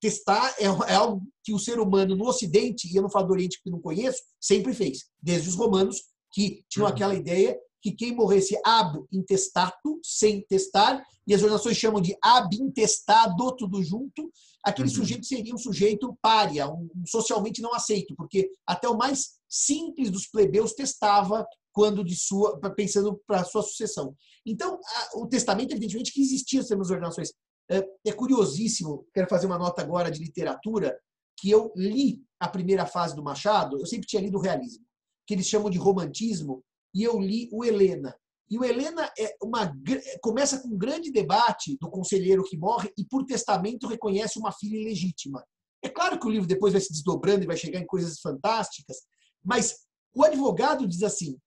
[0.00, 3.32] testar é, é, algo que o ser humano no Ocidente, e eu não falo do
[3.32, 5.06] Oriente porque não conheço, sempre fez.
[5.20, 6.02] Desde os romanos,
[6.32, 6.92] que tinham uhum.
[6.92, 12.54] aquela ideia que quem morresse ab intestato, sem testar, e as ordenações chamam de ab
[12.56, 14.30] intestado, tudo junto,
[14.64, 14.94] aquele uhum.
[14.94, 20.26] sujeito seria um sujeito pária, um, socialmente não aceito, porque até o mais simples dos
[20.26, 24.14] plebeus testava quando de sua pensando para a sua sucessão.
[24.46, 27.32] Então, a, o testamento evidentemente que existia nas ordenações.
[27.70, 30.98] É, é curiosíssimo, quero fazer uma nota agora de literatura,
[31.38, 34.84] que eu li a primeira fase do Machado, eu sempre tinha lido o realismo,
[35.26, 36.62] que eles chamam de romantismo,
[36.94, 38.14] e eu li o Helena.
[38.50, 39.74] E o Helena é uma,
[40.20, 44.76] começa com um grande debate do conselheiro que morre e, por testamento, reconhece uma filha
[44.76, 45.42] ilegítima.
[45.82, 48.98] É claro que o livro depois vai se desdobrando e vai chegar em coisas fantásticas,
[49.42, 49.78] mas
[50.14, 51.38] o advogado diz assim,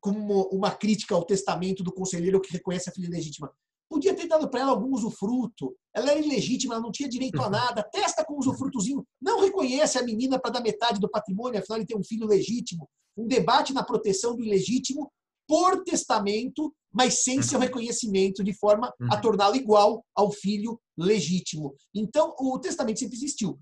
[0.00, 3.52] como uma crítica ao testamento do conselheiro que reconhece a filha ilegítima.
[3.90, 5.76] Podia ter dado para ela algum usufruto.
[5.92, 7.50] Ela era ilegítima, ela não tinha direito a uhum.
[7.50, 7.82] nada.
[7.82, 9.04] Testa com usufrutozinho.
[9.20, 12.88] Não reconhece a menina para dar metade do patrimônio, afinal ele tem um filho legítimo.
[13.16, 15.10] Um debate na proteção do ilegítimo
[15.48, 17.64] por testamento, mas sem seu uhum.
[17.64, 19.20] reconhecimento, de forma a uhum.
[19.20, 21.74] torná-lo igual ao filho legítimo.
[21.92, 23.58] Então, o testamento sempre existiu.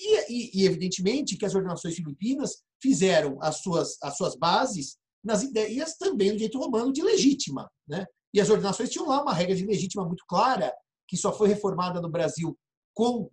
[0.00, 5.44] E, e, e, evidentemente, que as ordenações filipinas fizeram as suas, as suas bases nas
[5.44, 7.70] ideias também do direito romano de legítima.
[7.86, 8.04] Né?
[8.32, 10.72] E as ordenações tinham lá uma regra de legítima muito clara,
[11.06, 12.56] que só foi reformada no Brasil
[12.94, 13.30] com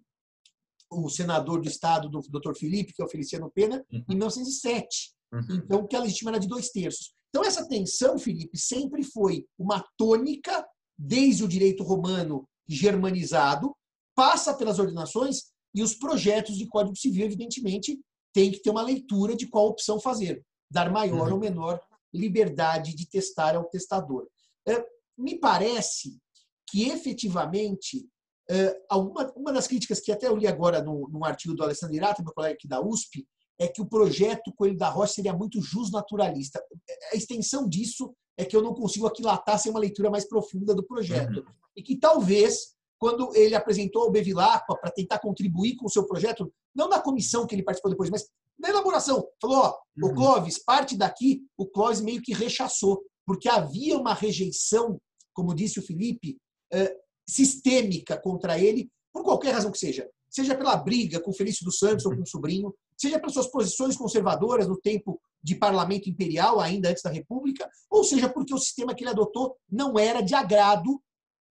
[0.91, 2.55] o senador do Estado, do Dr.
[2.57, 4.03] Felipe, que é o Feliciano Pena, uhum.
[4.09, 5.13] em 1907.
[5.33, 5.45] Uhum.
[5.51, 7.13] Então, que a legítima era de dois terços.
[7.29, 10.65] Então, essa tensão, Felipe, sempre foi uma tônica,
[10.97, 13.75] desde o direito romano germanizado,
[14.15, 17.99] passa pelas ordenações e os projetos de Código Civil, evidentemente,
[18.33, 21.33] têm que ter uma leitura de qual opção fazer, dar maior uhum.
[21.33, 21.81] ou menor
[22.13, 24.27] liberdade de testar ao testador.
[24.67, 24.85] É,
[25.17, 26.17] me parece
[26.67, 28.07] que efetivamente
[28.49, 31.95] é, uma, uma das críticas que até eu li agora no, num artigo do Alessandro
[31.95, 35.61] Irata, meu colega aqui da USP, é que o projeto Coelho da Rocha seria muito
[35.61, 36.63] justnaturalista.
[37.11, 40.83] A extensão disso é que eu não consigo aquilatar sem uma leitura mais profunda do
[40.83, 41.39] projeto.
[41.39, 41.45] Uhum.
[41.77, 46.51] E que talvez, quando ele apresentou ao Bevilacqua para tentar contribuir com o seu projeto,
[46.75, 48.27] não na comissão que ele participou depois, mas
[48.59, 50.09] na elaboração, falou: ó, uhum.
[50.09, 54.99] o Clóvis, parte daqui, o Clóvis meio que rechaçou, porque havia uma rejeição,
[55.33, 56.37] como disse o Felipe,
[56.71, 56.95] eh,
[57.27, 60.07] sistêmica contra ele, por qualquer razão que seja.
[60.29, 63.47] Seja pela briga com o Felício dos Santos ou com o sobrinho, seja pelas suas
[63.47, 68.57] posições conservadoras no tempo de parlamento imperial, ainda antes da República, ou seja porque o
[68.57, 71.01] sistema que ele adotou não era de agrado,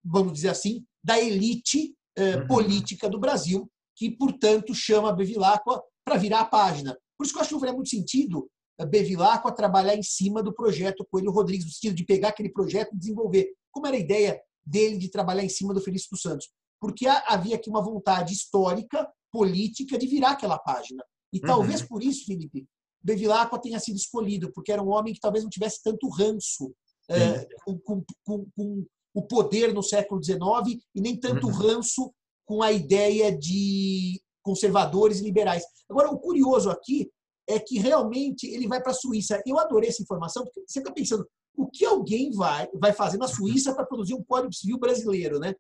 [0.04, 2.46] vamos dizer assim, da elite eh, uhum.
[2.46, 6.98] política do Brasil, que, portanto, chama Bevilacqua para virar a página.
[7.16, 8.50] Por isso que eu acho que não faria muito sentido
[8.82, 12.98] Bevilacqua trabalhar em cima do projeto Coelho Rodrigues, no sentido de pegar aquele projeto e
[12.98, 13.52] desenvolver.
[13.70, 16.48] Como era a ideia dele de trabalhar em cima do Felício dos Santos?
[16.80, 21.04] Porque havia aqui uma vontade histórica, política, de virar aquela página.
[21.32, 21.46] E uhum.
[21.46, 22.66] talvez por isso, Felipe,
[23.02, 26.74] Bevilacqua tenha sido escolhido, porque era um homem que talvez não tivesse tanto ranço
[27.10, 31.52] é, com, com, com, com, o poder no século XIX e nem tanto uhum.
[31.52, 32.12] ranço
[32.44, 35.62] com a ideia de conservadores e liberais.
[35.88, 37.10] Agora, o curioso aqui
[37.48, 39.42] é que realmente ele vai para a Suíça.
[39.46, 41.26] Eu adorei essa informação, porque você está pensando,
[41.57, 45.54] o que alguém vai, vai fazer na Suíça para produzir um Código Civil brasileiro, né?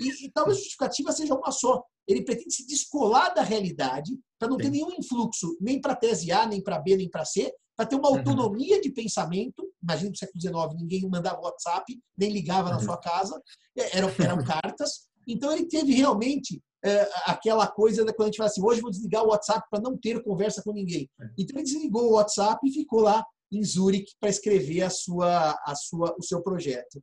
[0.00, 1.82] E, e talvez a justificativa seja uma só.
[2.06, 4.62] Ele pretende se descolar da realidade para não Sim.
[4.64, 7.96] ter nenhum influxo, nem para tese A, nem para B, nem para C, para ter
[7.96, 8.18] uma uhum.
[8.18, 8.80] autonomia uhum.
[8.80, 9.62] de pensamento.
[9.82, 12.74] Imagina no século XIX ninguém mandava WhatsApp, nem ligava uhum.
[12.74, 13.40] na sua casa,
[13.76, 15.08] é, eram, eram cartas.
[15.26, 18.90] Então ele teve realmente é, aquela coisa da quando a gente fala assim, hoje vou
[18.90, 21.08] desligar o WhatsApp para não ter conversa com ninguém.
[21.20, 21.24] É.
[21.38, 25.74] Então ele desligou o WhatsApp e ficou lá em Zurich para escrever a sua, a
[25.74, 27.02] sua, o seu projeto.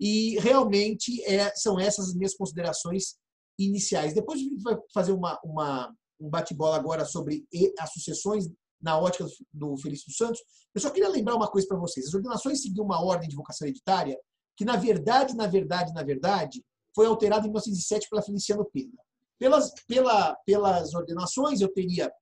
[0.00, 3.16] E realmente é, são essas as minhas considerações
[3.58, 4.14] iniciais.
[4.14, 7.46] Depois a gente vai fazer uma, uma um bate-bola agora sobre
[7.78, 8.48] as sucessões
[8.80, 10.40] na ótica do Felício Santos.
[10.74, 12.06] Eu só queria lembrar uma coisa para vocês.
[12.06, 14.18] As ordenações seguiam uma ordem de vocação hereditária
[14.56, 16.62] que, na verdade, na verdade, na verdade,
[16.94, 18.92] foi alterada em 1907 pela Feliciano Pena.
[19.38, 22.12] Pelas, pela, pelas ordenações, eu teria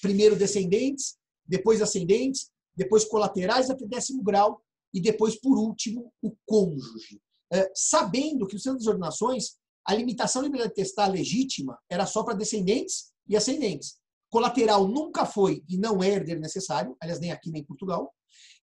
[0.00, 7.20] primeiro descendentes, depois ascendentes, depois colaterais até décimo grau, e depois, por último, o cônjuge.
[7.52, 12.22] É, sabendo que, no centro das ordenações, a limitação de liberdade testar legítima era só
[12.22, 13.98] para descendentes e ascendentes.
[14.30, 18.12] Colateral nunca foi e não é herdeiro necessário, aliás, nem aqui nem em Portugal.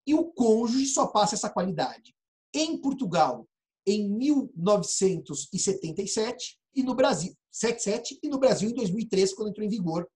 [0.06, 2.16] E o cônjuge só passa essa qualidade
[2.54, 3.48] em Portugal
[3.88, 10.08] em 1977 e no Brasil 77 e no Brasil em 2003 quando entrou em vigor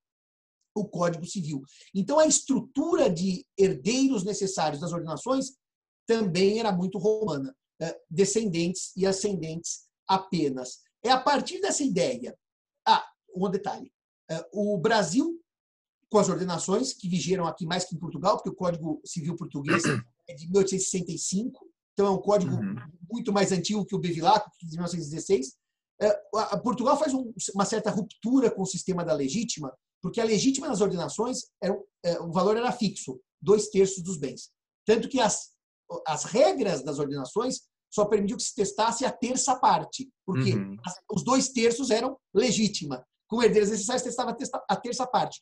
[0.76, 1.64] o Código Civil.
[1.94, 5.54] Então a estrutura de herdeiros necessários das ordenações
[6.06, 10.80] também era muito romana, é, descendentes e ascendentes apenas.
[11.04, 12.38] É a partir dessa ideia.
[12.86, 13.92] Ah, um detalhe.
[14.30, 15.40] É, o Brasil,
[16.10, 19.84] com as ordenações que vigeram aqui mais que em Portugal, porque o Código Civil Português
[20.28, 22.76] é de 1865, então é um código uhum.
[23.12, 25.58] muito mais antigo que o Bevilacqua, é de 1916.
[26.02, 27.14] É, Portugal faz
[27.54, 31.78] uma certa ruptura com o sistema da legítima, porque a legítima nas ordenações, era,
[32.22, 34.50] o valor era fixo, dois terços dos bens.
[34.86, 35.50] Tanto que as
[36.06, 40.78] as regras das ordenações só permitiam que se testasse a terça parte, porque uhum.
[41.12, 43.04] os dois terços eram legítima.
[43.28, 44.36] Com herdeiros necessários, testava
[44.70, 45.42] a terça parte.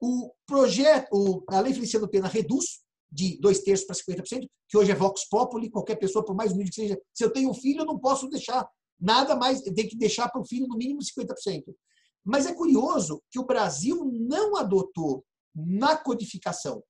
[0.00, 4.94] O projeto, a lei Feliciano Pena reduz de dois terços para 50%, que hoje é
[4.94, 7.86] vox populi, qualquer pessoa, por mais humilde que seja, se eu tenho um filho, eu
[7.86, 8.66] não posso deixar
[9.00, 11.64] nada mais, tem que deixar para o filho no mínimo 50%.
[12.24, 16.82] Mas é curioso que o Brasil não adotou na codificação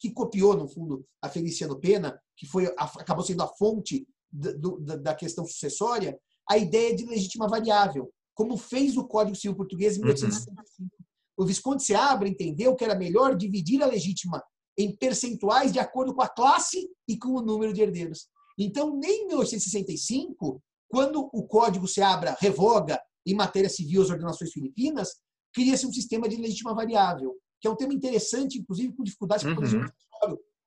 [0.00, 5.44] que copiou, no fundo, a Feliciano Pena, que foi acabou sendo a fonte da questão
[5.44, 6.18] sucessória,
[6.48, 10.80] a ideia de legítima variável, como fez o Código Civil Português em 1865.
[10.80, 11.04] Uhum.
[11.36, 14.42] O Visconde Seabra entendeu que era melhor dividir a legítima
[14.76, 18.28] em percentuais de acordo com a classe e com o número de herdeiros.
[18.58, 25.14] Então, nem em 1865, quando o Código Seabra revoga em matéria civil as ordenações filipinas,
[25.54, 29.54] cria-se um sistema de legítima variável que é um tema interessante, inclusive com dificuldade para
[29.54, 29.86] produzir um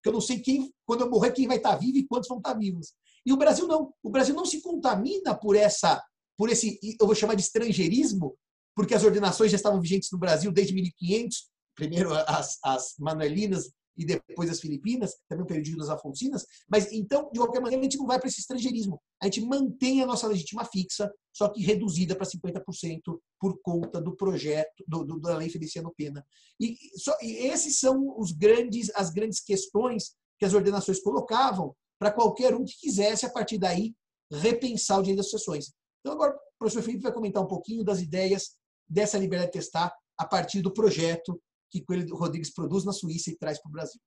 [0.04, 2.38] porque eu não sei quem, quando eu morrer, quem vai estar vivo e quantos vão
[2.38, 2.94] estar vivos.
[3.26, 3.94] E o Brasil não.
[4.04, 6.04] O Brasil não se contamina por essa,
[6.38, 8.36] por esse, eu vou chamar de estrangeirismo,
[8.76, 14.06] porque as ordenações já estavam vigentes no Brasil desde 1500, primeiro as, as manuelinas e
[14.06, 16.46] depois as Filipinas, também o período das Afonsinas.
[16.70, 19.00] Mas então, de qualquer maneira, a gente não vai para esse estrangeirismo.
[19.22, 24.16] A gente mantém a nossa legítima fixa, só que reduzida para 50% por conta do
[24.16, 26.26] projeto do, do, da Lei Feliciano Pena.
[26.60, 32.12] E, só, e esses são os grandes, as grandes questões que as ordenações colocavam para
[32.12, 33.94] qualquer um que quisesse, a partir daí,
[34.32, 35.72] repensar o direito das sucessões.
[36.00, 38.56] Então, agora o professor Felipe vai comentar um pouquinho das ideias
[38.90, 41.40] dessa liberdade de testar a partir do projeto
[41.74, 44.00] que Coelho Rodrigues produz na Suíça e traz para o Brasil.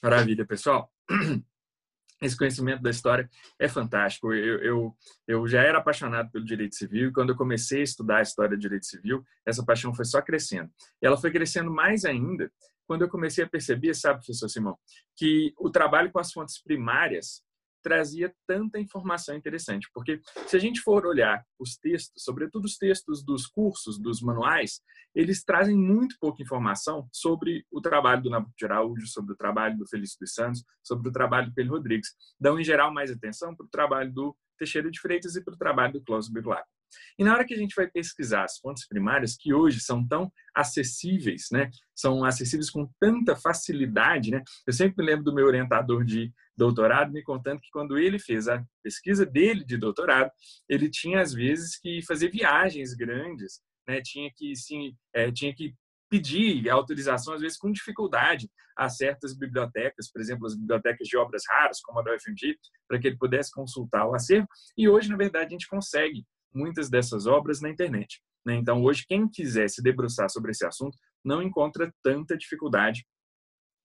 [0.00, 0.92] Maravilha, pessoal.
[2.22, 4.32] Esse conhecimento da história é fantástico.
[4.32, 8.18] Eu, eu, eu já era apaixonado pelo direito civil e quando eu comecei a estudar
[8.18, 10.70] a história do direito civil, essa paixão foi só crescendo.
[11.00, 12.48] Ela foi crescendo mais ainda
[12.86, 14.78] quando eu comecei a perceber, sabe, professor Simão,
[15.16, 17.42] que o trabalho com as fontes primárias
[17.82, 23.24] trazia tanta informação interessante, porque se a gente for olhar os textos, sobretudo os textos
[23.24, 24.80] dos cursos, dos manuais,
[25.14, 29.76] eles trazem muito pouca informação sobre o trabalho do Nabucco de Araújo, sobre o trabalho
[29.76, 32.10] do Felício dos Santos, sobre o trabalho do Pedro Rodrigues.
[32.40, 35.58] Dão, em geral, mais atenção para o trabalho do Teixeira de Freitas e para o
[35.58, 36.81] trabalho do Cláudio Bevilacqua.
[37.18, 40.30] E na hora que a gente vai pesquisar as fontes primárias, que hoje são tão
[40.54, 41.70] acessíveis, né?
[41.94, 44.42] são acessíveis com tanta facilidade, né?
[44.66, 48.62] eu sempre lembro do meu orientador de doutorado me contando que quando ele fez a
[48.82, 50.30] pesquisa dele de doutorado,
[50.68, 54.00] ele tinha às vezes que fazer viagens grandes, né?
[54.02, 55.74] tinha que sim, é, tinha que
[56.12, 61.42] pedir autorização, às vezes com dificuldade, a certas bibliotecas, por exemplo, as bibliotecas de obras
[61.48, 64.46] raras, como a da UFMG, para que ele pudesse consultar o acervo.
[64.76, 68.20] E hoje, na verdade, a gente consegue muitas dessas obras na internet.
[68.44, 68.54] Né?
[68.56, 73.04] Então, hoje, quem quiser se debruçar sobre esse assunto não encontra tanta dificuldade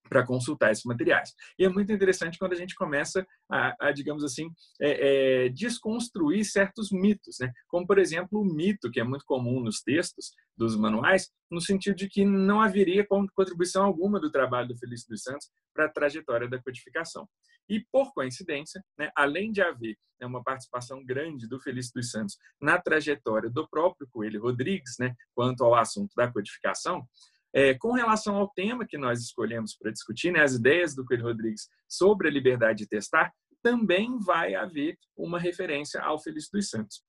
[0.08, 1.34] para consultar esses materiais.
[1.58, 6.46] E é muito interessante quando a gente começa a, a digamos assim, é, é, desconstruir
[6.46, 7.52] certos mitos, né?
[7.68, 11.96] como, por exemplo, o mito, que é muito comum nos textos dos manuais, no sentido
[11.96, 16.50] de que não haveria contribuição alguma do trabalho do Felício dos Santos para a trajetória
[16.50, 17.28] da codificação.
[17.70, 22.38] E, por coincidência, né, além de haver né, uma participação grande do Felício dos Santos
[22.62, 27.06] na trajetória do próprio Coelho Rodrigues, né, quanto ao assunto da codificação,
[27.54, 31.24] é, com relação ao tema que nós escolhemos para discutir, né, as ideias do Coelho
[31.24, 33.32] Rodrigues sobre a liberdade de testar,
[33.62, 37.04] também vai haver uma referência ao Felício dos Santos.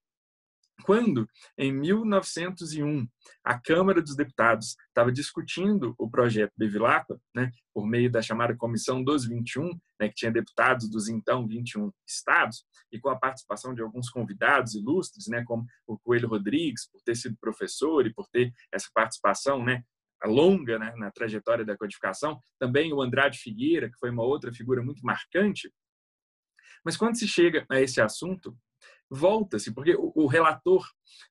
[0.85, 3.07] Quando, em 1901,
[3.44, 9.03] a Câmara dos Deputados estava discutindo o projeto Bevilacqua, né, por meio da chamada Comissão
[9.03, 9.70] dos 21,
[10.01, 14.74] né, que tinha deputados dos então 21 estados, e com a participação de alguns convidados
[14.74, 19.64] ilustres, né, como o Coelho Rodrigues, por ter sido professor e por ter essa participação
[19.64, 19.83] né,
[20.26, 24.83] longa né, na trajetória da codificação, também o Andrade Figueira, que foi uma outra figura
[24.83, 25.72] muito marcante.
[26.85, 28.57] Mas quando se chega a esse assunto,
[29.11, 30.87] volta-se, porque o, o relator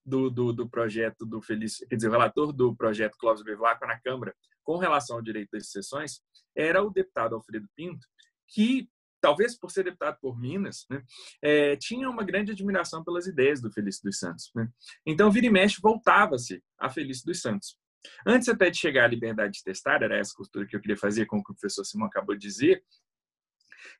[0.05, 3.99] do, do, do, projeto do Felício, quer dizer, o relator do projeto Clóvis Bevilacqua na
[3.99, 6.21] Câmara, com relação ao direito das sessões,
[6.55, 8.05] era o deputado Alfredo Pinto,
[8.47, 8.89] que
[9.21, 11.03] talvez por ser deputado por Minas, né,
[11.41, 14.51] é, tinha uma grande admiração pelas ideias do Felício dos Santos.
[14.55, 14.69] Né?
[15.05, 17.77] Então, vira e mexe, voltava-se a Felício dos Santos.
[18.25, 21.25] Antes até de chegar à liberdade de testar, era essa costura que eu queria fazer
[21.25, 22.83] com o que o professor Simão acabou de dizer,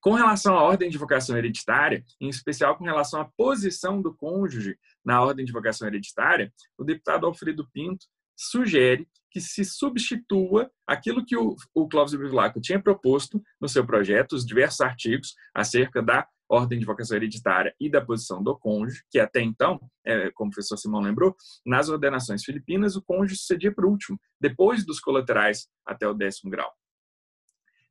[0.01, 4.77] com relação à ordem de vocação hereditária, em especial com relação à posição do cônjuge
[5.03, 8.05] na ordem de vocação hereditária, o deputado Alfredo Pinto
[8.36, 14.33] sugere que se substitua aquilo que o, o Clóvis Bevilacqua tinha proposto no seu projeto,
[14.33, 19.19] os diversos artigos acerca da ordem de vocação hereditária e da posição do cônjuge, que
[19.19, 23.86] até então, é, como o professor Simão lembrou, nas ordenações filipinas, o cônjuge sucedia por
[23.86, 26.71] último, depois dos colaterais até o décimo grau.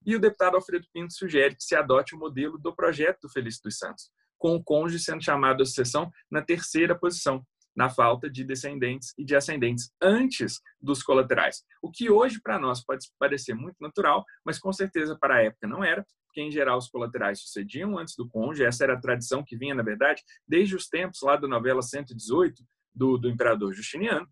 [0.05, 3.61] E o deputado Alfredo Pinto sugere que se adote o modelo do projeto do Felício
[3.65, 7.45] dos Santos, com o cônjuge sendo chamado à sucessão na terceira posição,
[7.77, 11.63] na falta de descendentes e de ascendentes antes dos colaterais.
[11.83, 15.69] O que hoje para nós pode parecer muito natural, mas com certeza para a época
[15.69, 19.45] não era, porque em geral os colaterais sucediam antes do cônjuge, essa era a tradição
[19.45, 24.27] que vinha, na verdade, desde os tempos lá da novela 118 do, do imperador Justiniano,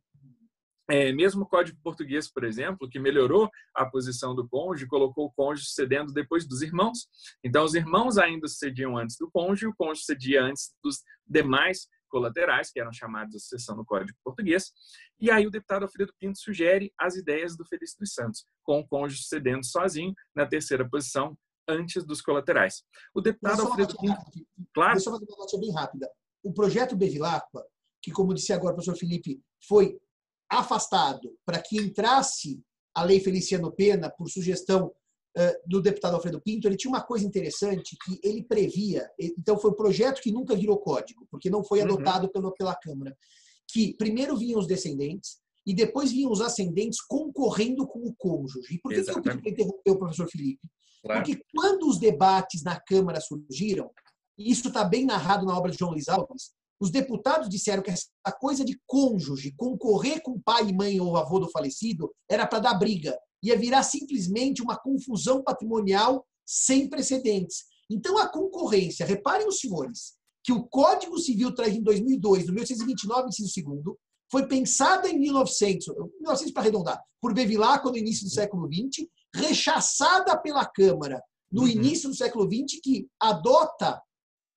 [0.89, 5.33] é, mesmo o Código Português, por exemplo, que melhorou a posição do cônjuge, colocou o
[5.33, 7.09] cônjuge cedendo depois dos irmãos.
[7.43, 12.71] Então, os irmãos ainda cediam antes do cônjuge, o cônjuge cedia antes dos demais colaterais,
[12.71, 14.71] que eram chamados de sucessão no Código Português.
[15.19, 18.87] E aí o deputado Alfredo Pinto sugere as ideias do Felício dos Santos, com o
[18.87, 21.37] cônjuge cedendo sozinho na terceira posição
[21.69, 22.85] antes dos colaterais.
[23.13, 24.21] O deputado Alfredo Pinto...
[24.73, 24.93] Claro.
[24.93, 26.09] Deixa eu fazer uma bem rápida.
[26.45, 27.67] O projeto Bevilacqua,
[28.01, 29.99] que, como disse agora o professor Felipe, foi
[30.49, 32.63] afastado para que entrasse
[32.95, 34.95] a lei Feliciano Pena por sugestão
[35.67, 39.77] do deputado Alfredo Pinto, ele tinha uma coisa interessante que ele previa, então foi um
[39.77, 41.87] projeto que nunca virou código, porque não foi uhum.
[41.87, 42.33] adotado uhum.
[42.33, 43.17] pela, pela Câmara,
[43.69, 48.75] que primeiro vinham os descendentes e depois vinham os ascendentes concorrendo com o cônjuge.
[48.75, 50.69] E por que, que eu interromper o professor Felipe?
[51.03, 51.23] Claro.
[51.23, 53.91] Porque quando os debates na Câmara surgiram,
[54.39, 57.91] e isso está bem narrado na obra de João Luiz Alves, os deputados disseram que
[57.91, 58.09] essa
[58.41, 63.17] coisa de cônjuge concorrer com pai, mãe ou avô do falecido era para dar briga.
[63.45, 67.65] Ia virar simplesmente uma confusão patrimonial sem precedentes.
[67.91, 73.29] Então, a concorrência, reparem os senhores, que o Código Civil traz em 2002, no 1829,
[73.29, 73.97] inciso 2
[74.31, 75.87] foi pensada em 1900,
[76.21, 81.23] 1900 para arredondar, por Bevilacqua no início do século XX, rechaçada pela Câmara
[81.53, 81.69] no uhum.
[81.69, 84.03] início do século XX, que adota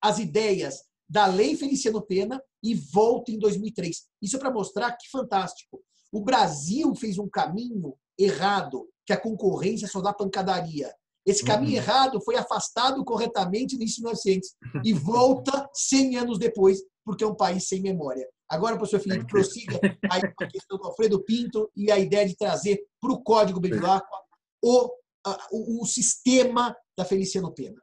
[0.01, 4.07] as ideias da Lei Feliciano Pena e volta em 2003.
[4.21, 5.79] Isso é para mostrar que fantástico.
[6.11, 10.93] O Brasil fez um caminho errado, que a concorrência só dá pancadaria.
[11.25, 11.77] Esse caminho uhum.
[11.77, 14.49] errado foi afastado corretamente no início de 1900
[14.85, 18.25] e volta 100 anos depois, porque é um país sem memória.
[18.49, 19.77] Agora, professor Felipe, prossiga
[20.09, 24.17] a questão do Alfredo Pinto e a ideia de trazer para o Código Bevilacqua
[24.63, 24.89] o,
[25.51, 27.81] o, o sistema da Feliciano Pena.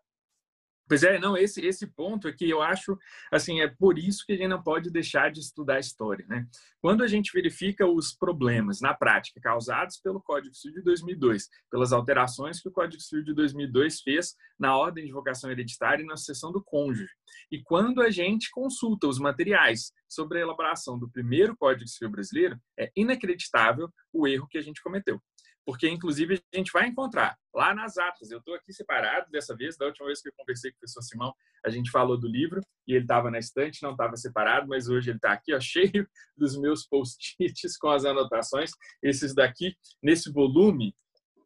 [0.95, 2.97] Pois é, não, esse, esse ponto que eu acho,
[3.33, 6.47] assim, é por isso que a gente não pode deixar de estudar história, né?
[6.81, 11.93] Quando a gente verifica os problemas na prática causados pelo Código Civil de 2002, pelas
[11.93, 16.17] alterações que o Código Civil de 2002 fez na ordem de vocação hereditária e na
[16.17, 17.11] sucessão do cônjuge,
[17.51, 22.57] e quando a gente consulta os materiais sobre a elaboração do primeiro Código Civil brasileiro,
[22.79, 25.21] é inacreditável o erro que a gente cometeu
[25.65, 28.31] porque inclusive a gente vai encontrar lá nas atas.
[28.31, 31.03] Eu estou aqui separado dessa vez, da última vez que eu conversei com o professor
[31.03, 31.35] Simão,
[31.65, 35.11] a gente falou do livro e ele estava na estante, não estava separado, mas hoje
[35.11, 36.07] ele está aqui, ó, cheio
[36.37, 38.71] dos meus post-its com as anotações.
[39.03, 40.95] Esses daqui, nesse volume,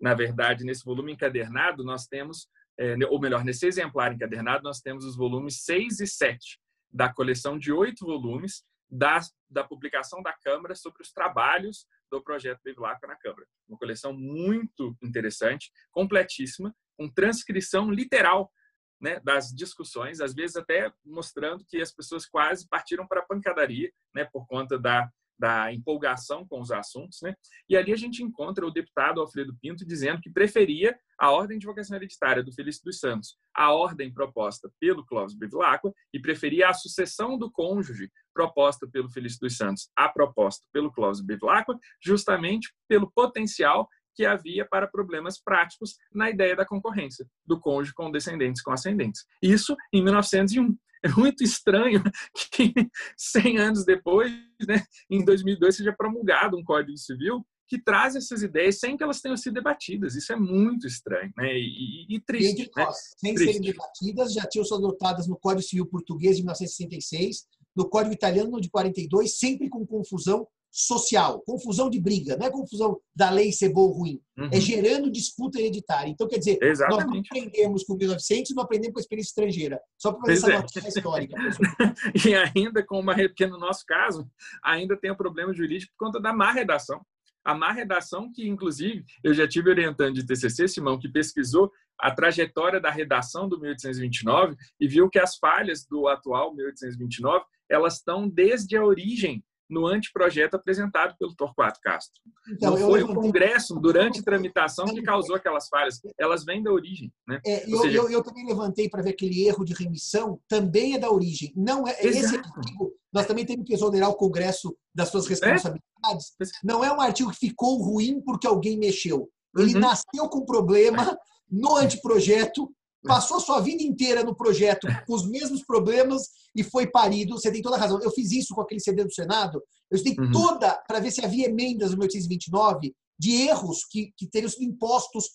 [0.00, 2.48] na verdade, nesse volume encadernado, nós temos,
[2.78, 6.58] é, ou melhor, nesse exemplar encadernado, nós temos os volumes 6 e 7
[6.90, 12.60] da coleção de oito volumes da, da publicação da Câmara sobre os trabalhos do projeto
[12.64, 13.46] Bevilacqua na Câmara.
[13.68, 18.52] Uma coleção muito interessante, completíssima, com transcrição literal
[19.00, 23.92] né, das discussões, às vezes até mostrando que as pessoas quase partiram para a pancadaria,
[24.14, 27.34] né, por conta da, da empolgação com os assuntos, né?
[27.68, 31.66] E ali a gente encontra o deputado Alfredo Pinto dizendo que preferia a ordem de
[31.66, 36.74] vocação hereditária do Felício dos Santos, a ordem proposta pelo Clóvis Bevilacqua e preferia a
[36.74, 43.10] sucessão do cônjuge proposta pelo Felício dos Santos, a proposta pelo Clóvis Bevilacqua, justamente pelo
[43.10, 48.72] potencial que havia para problemas práticos na ideia da concorrência do cônjuge com descendentes com
[48.72, 49.24] ascendentes.
[49.40, 50.76] Isso em 1901.
[51.02, 52.02] É muito estranho
[52.52, 52.72] que
[53.16, 54.32] 100 anos depois,
[54.66, 59.20] né, em 2002, seja promulgado um Código Civil que traz essas ideias sem que elas
[59.20, 60.14] tenham sido debatidas.
[60.14, 61.52] Isso é muito estranho né?
[61.52, 62.70] e, e, e triste.
[62.74, 62.86] Né?
[63.18, 63.52] Sem triste.
[63.52, 67.46] serem debatidas, já tinham sido adotadas no Código Civil Português de 1966,
[67.76, 73.00] no Código Italiano de 42, sempre com confusão social, confusão de briga, não é confusão
[73.14, 74.50] da lei ser boa ou ruim, é uhum.
[74.52, 76.10] é gerando disputa hereditária.
[76.10, 77.04] Então, quer dizer, Exatamente.
[77.04, 80.52] nós não aprendemos com 1900 e não aprendemos com a experiência estrangeira, só para fazer
[80.52, 80.88] essa é.
[80.88, 81.34] histórica.
[82.26, 84.28] e ainda com uma, porque no nosso caso,
[84.62, 87.00] ainda tem o problema jurídico por conta da má redação.
[87.44, 92.10] A má redação que, inclusive, eu já tive orientando de TCC, Simão, que pesquisou a
[92.10, 98.28] trajetória da redação do 1829 e viu que as falhas do atual 1829 elas estão
[98.28, 102.20] desde a origem no anteprojeto apresentado pelo Torquato Castro.
[102.50, 106.00] Então, Não foi o Congresso, durante a tramitação, que causou aquelas falhas.
[106.18, 107.12] Elas vêm da origem.
[107.26, 107.40] Né?
[107.46, 107.98] É, eu, seja...
[107.98, 111.52] eu, eu, também levantei para ver aquele erro de remissão, também é da origem.
[111.54, 116.34] Não é Esse artigo, nós também temos que exonerar o Congresso das suas responsabilidades.
[116.40, 116.44] É?
[116.64, 119.28] Não é um artigo que ficou ruim porque alguém mexeu.
[119.56, 119.80] Ele uhum.
[119.80, 121.18] nasceu com problema
[121.50, 122.70] no anteprojeto
[123.04, 127.38] passou a sua vida inteira no projeto com os mesmos problemas e foi parido.
[127.38, 128.00] Você tem toda a razão.
[128.02, 129.62] Eu fiz isso com aquele CD do Senado.
[129.90, 130.32] Eu estudei uhum.
[130.32, 135.26] toda para ver se havia emendas no 1829 de erros que, que teriam sido impostos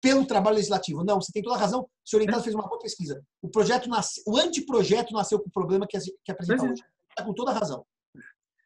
[0.00, 1.04] pelo trabalho legislativo.
[1.04, 1.80] Não, você tem toda a razão.
[1.80, 3.20] O senhor Orientado fez uma boa pesquisa.
[3.42, 6.70] O projeto nasce, o anteprojeto nasceu com o problema que, que apresenta é.
[6.70, 6.82] hoje.
[7.10, 7.84] Está com toda a razão.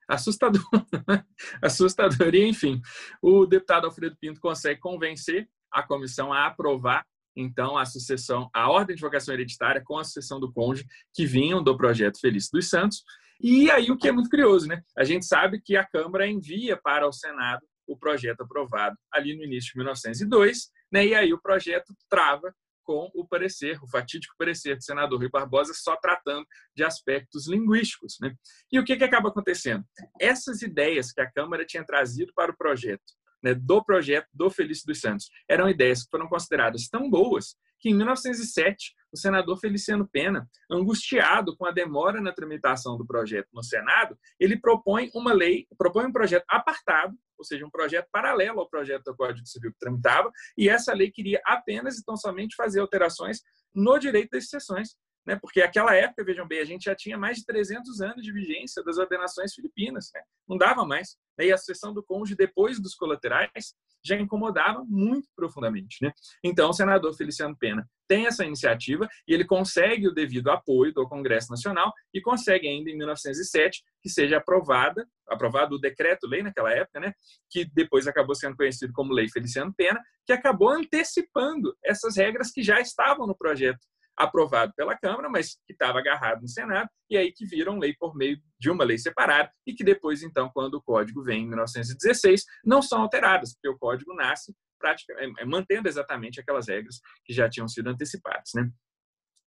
[0.09, 0.63] Assustador.
[1.63, 2.35] Assustador.
[2.35, 2.81] E, enfim,
[3.23, 7.07] o deputado Alfredo Pinto consegue convencer a comissão a aprovar
[7.37, 11.63] então a sucessão, a ordem de vocação hereditária com a sucessão do cônjuge que vinham
[11.63, 13.03] do projeto Feliz dos Santos.
[13.41, 14.83] E aí o que é muito curioso, né?
[14.97, 19.45] A gente sabe que a Câmara envia para o Senado o projeto aprovado ali no
[19.45, 21.07] início de 1902, né?
[21.07, 22.55] E aí o projeto trava
[22.85, 28.17] com o parecer, o fatídico parecer do senador Rui Barbosa, só tratando de aspectos linguísticos.
[28.21, 28.35] Né?
[28.71, 29.85] E o que, que acaba acontecendo?
[30.21, 33.05] Essas ideias que a Câmara tinha trazido para o projeto
[33.43, 35.29] né, do projeto do Felício dos Santos.
[35.49, 41.57] Eram ideias que foram consideradas tão boas que, em 1907, o senador Feliciano Pena, angustiado
[41.57, 46.13] com a demora na tramitação do projeto no Senado, ele propõe uma lei, propõe um
[46.13, 50.69] projeto apartado, ou seja, um projeto paralelo ao projeto do Código Civil que tramitava, e
[50.69, 53.41] essa lei queria apenas e tão somente fazer alterações
[53.75, 54.97] no direito das sucessões,
[55.27, 55.39] né?
[55.41, 58.83] porque aquela época, vejam bem, a gente já tinha mais de 300 anos de vigência
[58.83, 60.21] das ordenações filipinas, né?
[60.49, 61.17] não dava mais.
[61.39, 65.99] E a sucessão do cônjuge depois dos colaterais já incomodava muito profundamente.
[66.03, 66.13] Né?
[66.43, 71.09] Então, o senador Feliciano Pena tem essa iniciativa e ele consegue o devido apoio do
[71.09, 77.01] Congresso Nacional e consegue ainda em 1907 que seja aprovada, aprovado o decreto-lei naquela época,
[77.01, 77.15] né,
[77.49, 82.63] que depois acabou sendo conhecido como Lei Feliciano Pena, que acabou antecipando essas regras que
[82.63, 83.81] já estavam no projeto
[84.17, 88.15] aprovado pela Câmara, mas que estava agarrado no Senado, e aí que viram lei por
[88.15, 92.45] meio de uma lei separada, e que depois, então, quando o Código vem em 1916,
[92.65, 94.55] não são alteradas, porque o Código nasce
[94.85, 98.51] é, é, mantendo exatamente aquelas regras que já tinham sido antecipadas.
[98.55, 98.69] Né?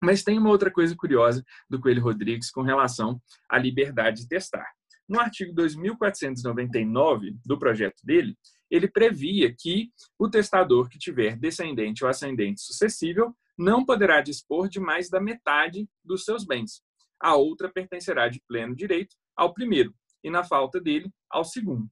[0.02, 4.66] Mas tem uma outra coisa curiosa do Coelho Rodrigues com relação à liberdade de testar.
[5.08, 8.36] No artigo 2499 do projeto dele,
[8.70, 14.80] ele previa que o testador que tiver descendente ou ascendente sucessível não poderá dispor de
[14.80, 16.82] mais da metade dos seus bens.
[17.20, 21.88] A outra pertencerá de pleno direito ao primeiro, e na falta dele, ao segundo.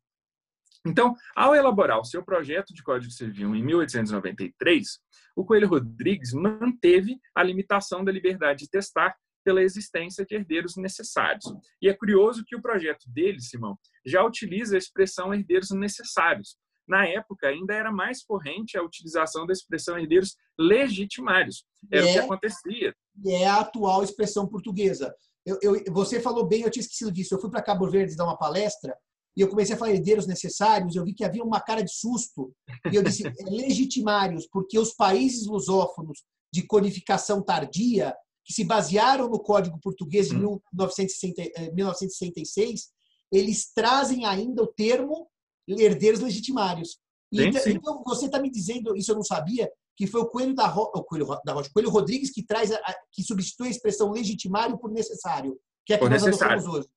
[0.86, 4.98] Então, ao elaborar o seu projeto de Código Civil em 1893,
[5.34, 11.44] o Coelho Rodrigues manteve a limitação da liberdade de testar pela existência de herdeiros necessários.
[11.80, 17.06] E é curioso que o projeto dele, Simão, já utiliza a expressão herdeiros necessários, na
[17.06, 21.64] época, ainda era mais corrente a utilização da expressão herdeiros legitimários.
[21.90, 22.94] Era é, o que é, acontecia.
[23.26, 25.14] É a atual expressão portuguesa.
[25.44, 27.34] Eu, eu, você falou bem, eu tinha esquecido disso.
[27.34, 28.96] Eu fui para Cabo Verde dar uma palestra
[29.36, 30.94] e eu comecei a falar herdeiros necessários.
[30.94, 32.54] Eu vi que havia uma cara de susto.
[32.90, 36.22] E eu disse é legitimários, porque os países lusófonos
[36.52, 38.14] de codificação tardia,
[38.44, 45.28] que se basearam no Código Português de 1960, 1966, eh, eles trazem ainda o termo
[45.68, 46.98] herdeiros legitimários.
[47.32, 50.66] Então, então, você está me dizendo, isso eu não sabia, que foi o Coelho da,
[50.66, 50.90] Ro...
[50.94, 52.96] o Coelho da Rocha, Coelho Rodrigues que traz, a...
[53.12, 56.54] que substitui a expressão legitimário por necessário, que é a que nós necessário.
[56.54, 56.88] adotamos hoje.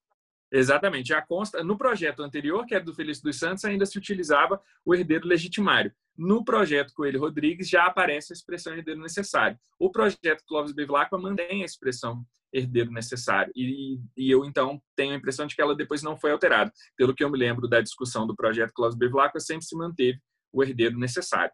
[0.52, 1.10] Exatamente.
[1.10, 4.96] Já consta, no projeto anterior, que era do Felício dos Santos, ainda se utilizava o
[4.96, 5.92] herdeiro legitimário.
[6.18, 9.60] No projeto Coelho Rodrigues já aparece a expressão herdeiro necessário.
[9.78, 12.26] O projeto Clóvis Bevilacqua mantém a expressão
[12.58, 13.52] herdeiro necessário.
[13.56, 16.72] E, e, eu, então, tenho a impressão de que ela depois não foi alterada.
[16.96, 20.20] Pelo que eu me lembro da discussão do projeto Clóvis Bevilacqua, sempre se manteve
[20.52, 21.54] o herdeiro necessário.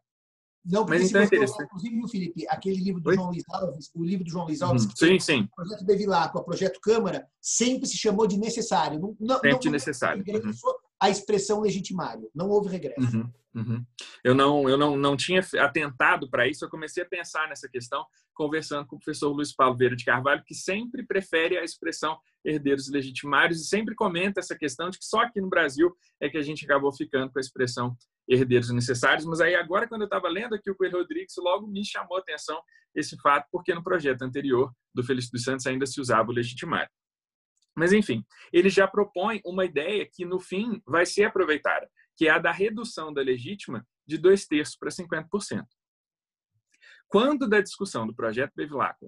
[0.65, 1.65] Não, porque Mas então é interessante.
[1.65, 3.15] Inclusive, Felipe, aquele livro do Oi?
[3.15, 4.91] João Luiz Alves, o livro do João Luiz Alves, uhum.
[4.95, 5.41] sim, sim.
[5.41, 8.97] o projeto Bevilacqua, o projeto Câmara, sempre se chamou de necessário.
[8.97, 10.23] Não, não, sempre não, necessário.
[10.25, 10.53] Uhum.
[11.03, 12.29] A expressão legitimário.
[12.33, 13.17] Não houve regresso.
[13.17, 13.29] Uhum.
[13.53, 13.85] Uhum.
[14.23, 16.63] Eu não, eu não, não tinha atentado para isso.
[16.63, 20.43] Eu comecei a pensar nessa questão conversando com o professor Luiz Paulo Vieira de Carvalho,
[20.45, 25.21] que sempre prefere a expressão herdeiros legitimários e sempre comenta essa questão de que só
[25.21, 27.95] aqui no Brasil é que a gente acabou ficando com a expressão
[28.27, 29.25] herdeiros necessários.
[29.25, 32.21] Mas aí agora, quando eu estava lendo aqui o Coelho Rodrigues, logo me chamou a
[32.21, 32.59] atenção
[32.95, 36.89] esse fato, porque no projeto anterior do Felício dos Santos ainda se usava o legitimário.
[37.75, 42.31] Mas, enfim, ele já propõe uma ideia que, no fim, vai ser aproveitada, que é
[42.31, 45.63] a da redução da legítima de dois terços para 50%.
[47.07, 49.07] Quando da discussão do projeto Bevilacqua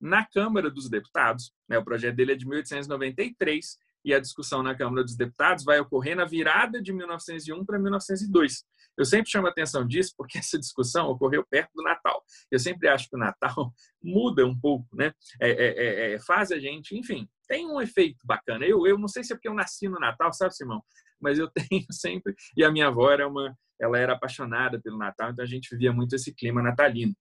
[0.00, 4.74] na Câmara dos Deputados, né, o projeto dele é de 1893 e a discussão na
[4.74, 8.64] Câmara dos Deputados vai ocorrer na virada de 1901 para 1902.
[8.96, 12.22] Eu sempre chamo a atenção disso porque essa discussão ocorreu perto do Natal.
[12.50, 15.12] Eu sempre acho que o Natal muda um pouco, né?
[15.40, 18.64] É, é, é, é, faz a gente, enfim, tem um efeito bacana.
[18.64, 20.82] Eu, eu não sei se é porque eu nasci no Natal, sabe, Simão?
[21.20, 22.34] Mas eu tenho sempre.
[22.56, 25.92] E a minha avó era uma, ela era apaixonada pelo Natal, então a gente vivia
[25.92, 27.14] muito esse clima natalino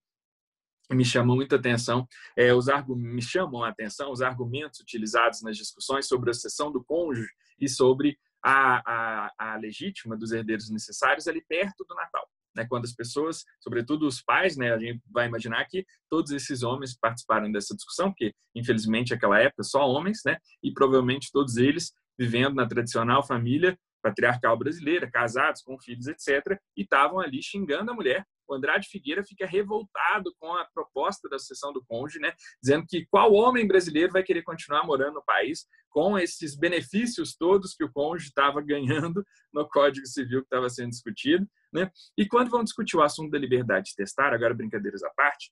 [0.94, 2.08] me chamam muita atenção,
[2.38, 6.84] é, os me chamam a atenção os argumentos utilizados nas discussões sobre a sucessão do
[6.84, 12.30] cônjuge e sobre a, a, a legítima dos herdeiros necessários ali perto do Natal.
[12.56, 16.64] Né, quando as pessoas, sobretudo os pais, né, a gente vai imaginar que todos esses
[16.64, 21.92] homens participaram dessa discussão, porque infelizmente naquela época só homens, né, e provavelmente todos eles
[22.18, 27.94] vivendo na tradicional família patriarcal brasileira, casados com filhos, etc., e estavam ali xingando a
[27.94, 32.34] mulher o Andrade Figueira fica revoltado com a proposta da sucessão do cônjuge, né?
[32.62, 37.74] dizendo que qual homem brasileiro vai querer continuar morando no país com esses benefícios todos
[37.74, 41.48] que o cônjuge estava ganhando no Código Civil que estava sendo discutido.
[41.76, 41.92] Né?
[42.18, 45.52] E quando vão discutir o assunto da liberdade de testar, agora brincadeiras à parte,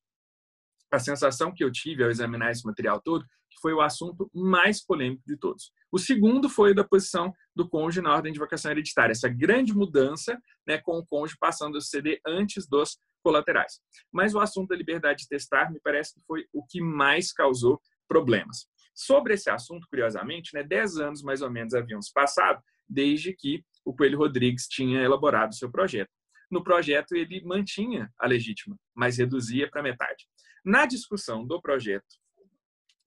[0.90, 4.84] a sensação que eu tive ao examinar esse material todo que foi o assunto mais
[4.84, 5.72] polêmico de todos.
[5.92, 9.74] O segundo foi o da posição do cônjuge na ordem de vocação hereditária, essa grande
[9.76, 13.80] mudança né, com o cônjuge passando a ceder antes dos colaterais.
[14.12, 17.80] Mas o assunto da liberdade de testar me parece que foi o que mais causou
[18.08, 18.66] problemas.
[18.96, 23.64] Sobre esse assunto, curiosamente, né, dez anos mais ou menos haviam se passado desde que
[23.86, 26.12] o Coelho Rodrigues tinha elaborado seu projeto.
[26.50, 30.26] No projeto, ele mantinha a legítima, mas reduzia para metade.
[30.64, 32.06] Na discussão do projeto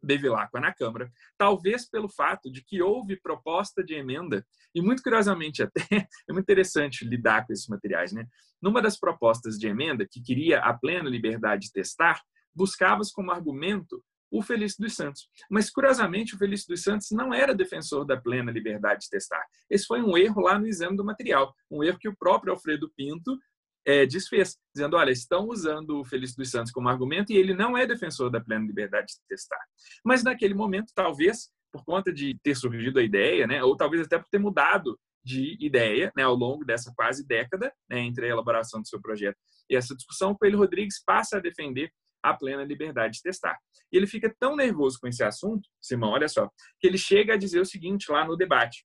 [0.03, 5.63] Bevilacqua na Câmara, talvez pelo fato de que houve proposta de emenda, e muito curiosamente
[5.63, 5.81] até,
[6.29, 8.27] é muito interessante lidar com esses materiais, né?
[8.61, 12.21] Numa das propostas de emenda, que queria a plena liberdade de testar,
[12.55, 15.29] buscava-se como argumento o Felício dos Santos.
[15.51, 19.45] Mas, curiosamente, o Felício dos Santos não era defensor da plena liberdade de testar.
[19.71, 22.91] Esse foi um erro lá no exame do material, um erro que o próprio Alfredo
[22.97, 23.39] Pinto
[23.87, 27.77] é, desfez, dizendo: olha, estão usando o Felício dos Santos como argumento e ele não
[27.77, 29.63] é defensor da plena liberdade de testar.
[30.05, 34.19] Mas naquele momento, talvez por conta de ter surgido a ideia, né, ou talvez até
[34.19, 38.81] por ter mudado de ideia né, ao longo dessa quase década né, entre a elaboração
[38.81, 39.37] do seu projeto
[39.69, 41.91] e essa discussão, o Coelho Rodrigues passa a defender
[42.23, 43.57] a plena liberdade de testar.
[43.93, 46.51] E ele fica tão nervoso com esse assunto, Simão, olha só,
[46.81, 48.85] que ele chega a dizer o seguinte lá no debate.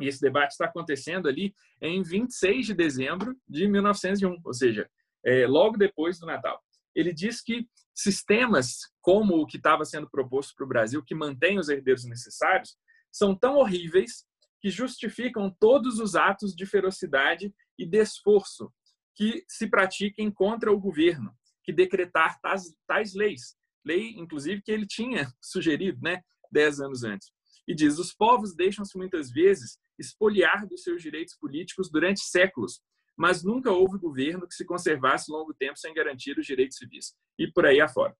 [0.00, 4.88] E esse debate está acontecendo ali em 26 de dezembro de 1901, ou seja,
[5.24, 6.62] é, logo depois do Natal.
[6.94, 11.58] Ele diz que sistemas como o que estava sendo proposto para o Brasil, que mantém
[11.58, 12.76] os herdeiros necessários,
[13.10, 14.24] são tão horríveis
[14.60, 18.72] que justificam todos os atos de ferocidade e de esforço
[19.14, 21.34] que se pratiquem contra o governo,
[21.66, 23.56] que decretar tais, tais leis.
[23.84, 27.30] Lei, inclusive, que ele tinha sugerido né, dez anos antes.
[27.66, 32.80] E diz: os povos deixam-se muitas vezes expoliar dos seus direitos políticos durante séculos,
[33.16, 37.14] mas nunca houve governo que se conservasse longo tempo sem garantir os direitos civis.
[37.38, 38.16] E por aí afora.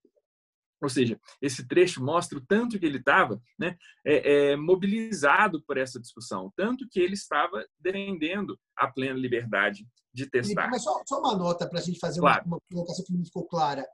[0.83, 5.79] Ou seja, esse trecho mostra o tanto que ele estava né, é, é, mobilizado por
[5.79, 10.69] essa discussão, tanto que ele estava defendendo a plena liberdade de testar.
[10.71, 12.45] Mas só, só uma nota para a gente fazer claro.
[12.47, 13.87] uma, uma colocação que não ficou clara.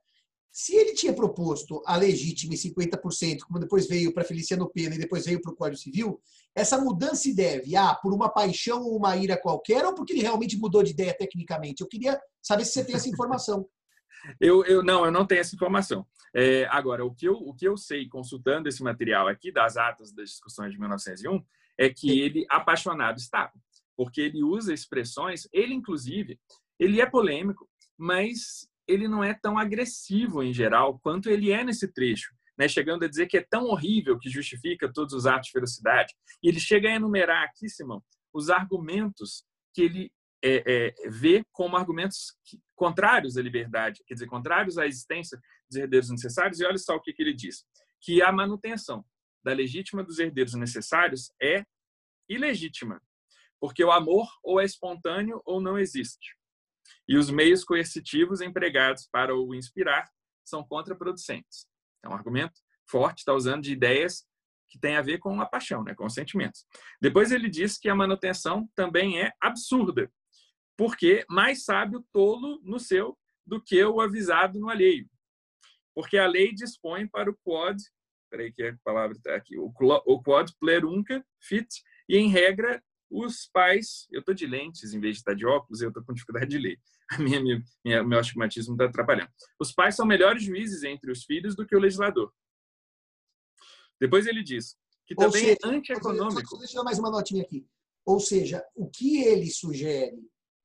[0.52, 4.98] Se ele tinha proposto a legítima em 50%, como depois veio para Feliciano Pena e
[4.98, 6.20] depois veio para o Código Civil,
[6.54, 10.20] essa mudança se deve ah, por uma paixão ou uma ira qualquer ou porque ele
[10.20, 11.80] realmente mudou de ideia tecnicamente?
[11.80, 13.66] Eu queria saber se você tem essa informação.
[14.40, 16.06] Eu, eu não, eu não tenho essa informação.
[16.34, 20.12] É, agora, o que, eu, o que eu sei consultando esse material aqui das atas
[20.12, 21.44] das discussões de 1901
[21.78, 23.52] é que ele apaixonado estava,
[23.96, 26.38] porque ele usa expressões, ele inclusive,
[26.78, 31.88] ele é polêmico, mas ele não é tão agressivo em geral quanto ele é nesse
[31.92, 32.66] trecho, né?
[32.66, 36.14] chegando a dizer que é tão horrível que justifica todos os atos de ferocidade.
[36.42, 38.02] E ele chega a enumerar aqui, Simão,
[38.32, 39.44] os argumentos
[39.74, 42.36] que ele é, é, vê como argumentos
[42.74, 46.60] contrários à liberdade, quer dizer, contrários à existência dos herdeiros necessários.
[46.60, 47.64] E olha só o que, que ele diz:
[48.00, 49.04] que a manutenção
[49.44, 51.64] da legítima dos herdeiros necessários é
[52.28, 53.00] ilegítima,
[53.60, 56.36] porque o amor ou é espontâneo ou não existe
[57.08, 60.08] e os meios coercitivos empregados para o inspirar
[60.44, 61.66] são contraproducentes.
[62.02, 64.24] É um argumento forte, está usando de ideias
[64.68, 66.64] que têm a ver com a paixão, né, com os sentimentos.
[67.00, 70.10] Depois ele diz que a manutenção também é absurda,
[70.76, 75.08] porque mais sabe o tolo no seu do que o avisado no alheio.
[75.94, 77.82] Porque a lei dispõe para o quod,
[78.30, 79.72] peraí que a palavra está aqui, o
[80.22, 81.68] quod plerunca fit,
[82.08, 85.82] e em regra os pais, eu estou de lentes em vez de estar de óculos,
[85.82, 86.80] eu estou com dificuldade de ler.
[87.10, 89.30] A minha, minha, meu astigmatismo está atrapalhando.
[89.60, 92.32] Os pais são melhores juízes entre os filhos do que o legislador.
[94.00, 96.58] Depois ele diz que também seja, é antieconômico.
[96.58, 97.66] Deixa eu dar mais uma notinha aqui.
[98.06, 100.18] Ou seja, o que ele sugere,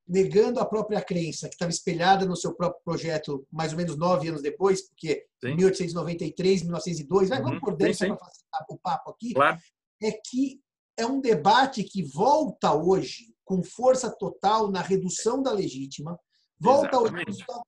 [0.08, 4.30] negando a própria crença que estava espelhada no seu próprio projeto mais ou menos nove
[4.30, 5.55] anos depois, porque sim.
[5.55, 7.43] 1893, 1902, uhum.
[7.43, 9.58] vamos por dentro para facilitar o papo aqui, claro.
[10.01, 10.62] é que
[10.97, 16.18] é um debate que volta hoje com força total na redução da legítima,
[16.60, 17.14] volta hoje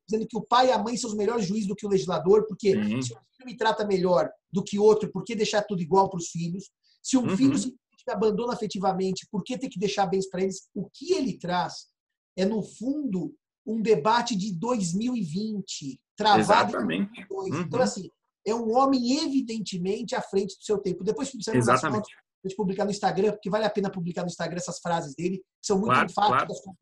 [0.07, 2.45] dizendo que o pai e a mãe são os melhores juízes do que o legislador,
[2.47, 3.01] porque uhum.
[3.01, 6.17] se um filho me trata melhor do que outro, por que deixar tudo igual para
[6.17, 6.71] os filhos?
[7.03, 7.37] Se um uhum.
[7.37, 7.75] filho se
[8.07, 10.67] abandona afetivamente, por que ter que deixar bens para eles?
[10.73, 11.89] O que ele traz
[12.37, 17.21] é, no fundo, um debate de 2020, travado Exatamente.
[17.21, 17.53] em 2022.
[17.53, 17.61] Uhum.
[17.61, 18.09] Então, assim,
[18.45, 21.03] é um homem evidentemente à frente do seu tempo.
[21.03, 24.57] Depois precisamos Exatamente a gente publicar no Instagram, porque vale a pena publicar no Instagram
[24.57, 26.77] essas frases dele, que são muito claro, enfáticas claro.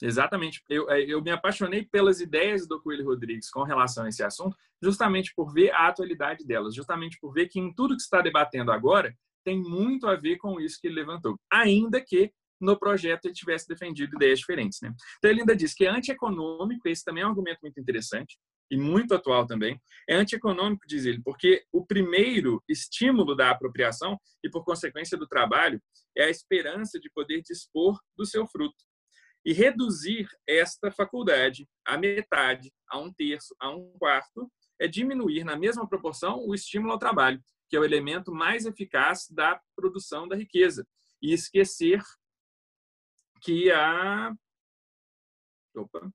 [0.00, 0.62] Exatamente.
[0.68, 4.56] Eu, é, eu me apaixonei pelas ideias do Coelho Rodrigues com relação a esse assunto,
[4.82, 8.70] justamente por ver a atualidade delas, justamente por ver que em tudo que está debatendo
[8.70, 9.14] agora
[9.44, 13.68] tem muito a ver com isso que ele levantou, ainda que no projeto ele tivesse
[13.68, 14.80] defendido ideias diferentes.
[14.80, 14.92] Né?
[15.18, 18.38] Então ele ainda diz que é antieconômico, esse também é um argumento muito interessante,
[18.70, 24.50] e muito atual também, é antieconômico, diz ele, porque o primeiro estímulo da apropriação e,
[24.50, 25.80] por consequência, do trabalho
[26.16, 28.76] é a esperança de poder dispor do seu fruto.
[29.44, 35.56] E reduzir esta faculdade a metade, a um terço, a um quarto, é diminuir na
[35.56, 37.40] mesma proporção o estímulo ao trabalho,
[37.70, 40.86] que é o elemento mais eficaz da produção da riqueza,
[41.22, 42.02] e esquecer
[43.40, 44.34] que a.
[45.74, 46.10] Opa,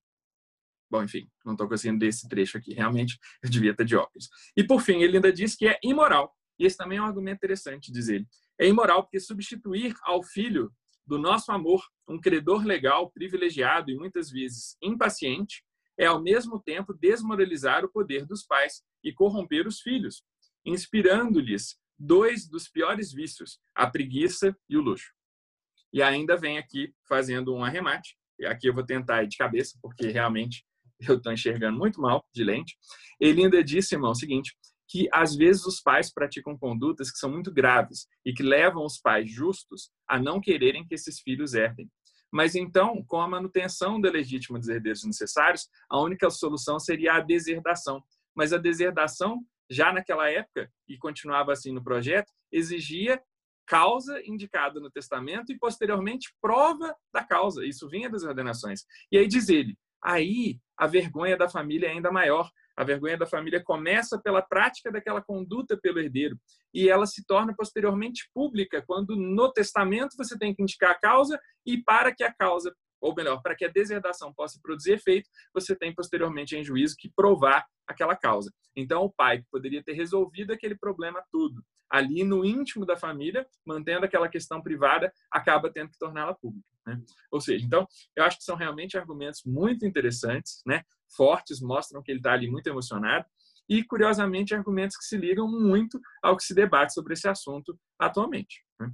[0.93, 2.71] Bom, enfim, não estou conseguindo desse trecho aqui.
[2.71, 4.30] Realmente, eu devia estar de óculos.
[4.55, 6.32] E, por fim, ele ainda diz que é imoral.
[6.59, 8.28] E esse também é um argumento interessante, diz ele.
[8.59, 10.71] É imoral porque substituir ao filho
[11.03, 15.63] do nosso amor um credor legal, privilegiado e muitas vezes impaciente,
[15.97, 20.24] é ao mesmo tempo desmoralizar o poder dos pais e corromper os filhos,
[20.63, 25.11] inspirando-lhes dois dos piores vícios, a preguiça e o luxo.
[25.93, 29.77] E ainda vem aqui fazendo um arremate, e aqui eu vou tentar ir de cabeça,
[29.81, 30.65] porque realmente
[31.07, 32.75] eu estou enxergando muito mal de lente.
[33.19, 34.55] Ele ainda disse, irmão, o seguinte,
[34.89, 38.99] que às vezes os pais praticam condutas que são muito graves e que levam os
[38.99, 41.89] pais justos a não quererem que esses filhos herdem.
[42.31, 47.19] Mas então, com a manutenção da legítima dos herdeiros necessários, a única solução seria a
[47.19, 48.03] deserdação.
[48.35, 53.21] Mas a deserdação, já naquela época, e continuava assim no projeto, exigia
[53.66, 57.66] causa indicada no testamento e posteriormente prova da causa.
[57.66, 58.82] Isso vinha das ordenações.
[59.11, 62.49] E aí diz ele, aí a vergonha da família é ainda maior.
[62.76, 66.36] A vergonha da família começa pela prática daquela conduta pelo herdeiro
[66.74, 71.39] e ela se torna posteriormente pública quando no testamento você tem que indicar a causa
[71.66, 75.76] e para que a causa ou melhor, para que a deserdação possa produzir efeito, você
[75.76, 78.49] tem posteriormente em juízo que provar aquela causa.
[78.74, 81.61] Então, o pai poderia ter resolvido aquele problema tudo
[81.93, 86.67] ali no íntimo da família, mantendo aquela questão privada, acaba tendo que torná-la pública.
[86.87, 86.99] Né?
[87.31, 90.81] Ou seja, então, eu acho que são realmente argumentos muito interessantes, né?
[91.15, 93.27] fortes, mostram que ele está ali muito emocionado,
[93.69, 98.65] e, curiosamente, argumentos que se ligam muito ao que se debate sobre esse assunto atualmente.
[98.79, 98.91] Né?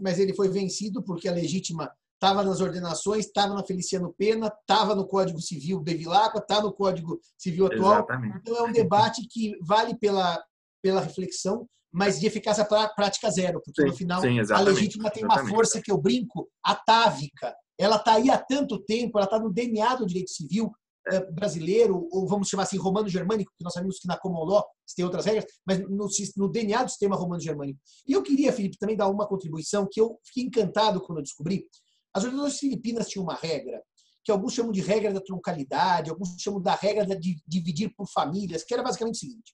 [0.00, 4.96] Mas ele foi vencido porque a legítima estava nas ordenações, estava na Feliciano Pena, estava
[4.96, 7.94] no Código Civil Bevilacqua, está no Código Civil atual.
[7.94, 8.38] Exatamente.
[8.38, 10.44] Então, é um debate que vale pela,
[10.82, 15.24] pela reflexão, mas de eficácia prática zero, porque sim, no final sim, a legítima tem
[15.24, 17.54] uma força que eu brinco, atávica.
[17.78, 20.70] Ela está aí há tanto tempo, ela está no DNA do direito civil
[21.10, 24.64] eh, brasileiro, ou vamos chamar assim, romano-germânico, que nós sabemos que na common law
[24.94, 27.80] tem outras regras, mas no, no DNA do sistema romano-germânico.
[28.06, 31.66] E eu queria, Felipe, também dar uma contribuição que eu fiquei encantado quando eu descobri.
[32.14, 33.82] As organizações filipinas tinham uma regra,
[34.24, 38.62] que alguns chamam de regra da troncalidade, alguns chamam da regra de dividir por famílias,
[38.62, 39.52] que era basicamente o seguinte: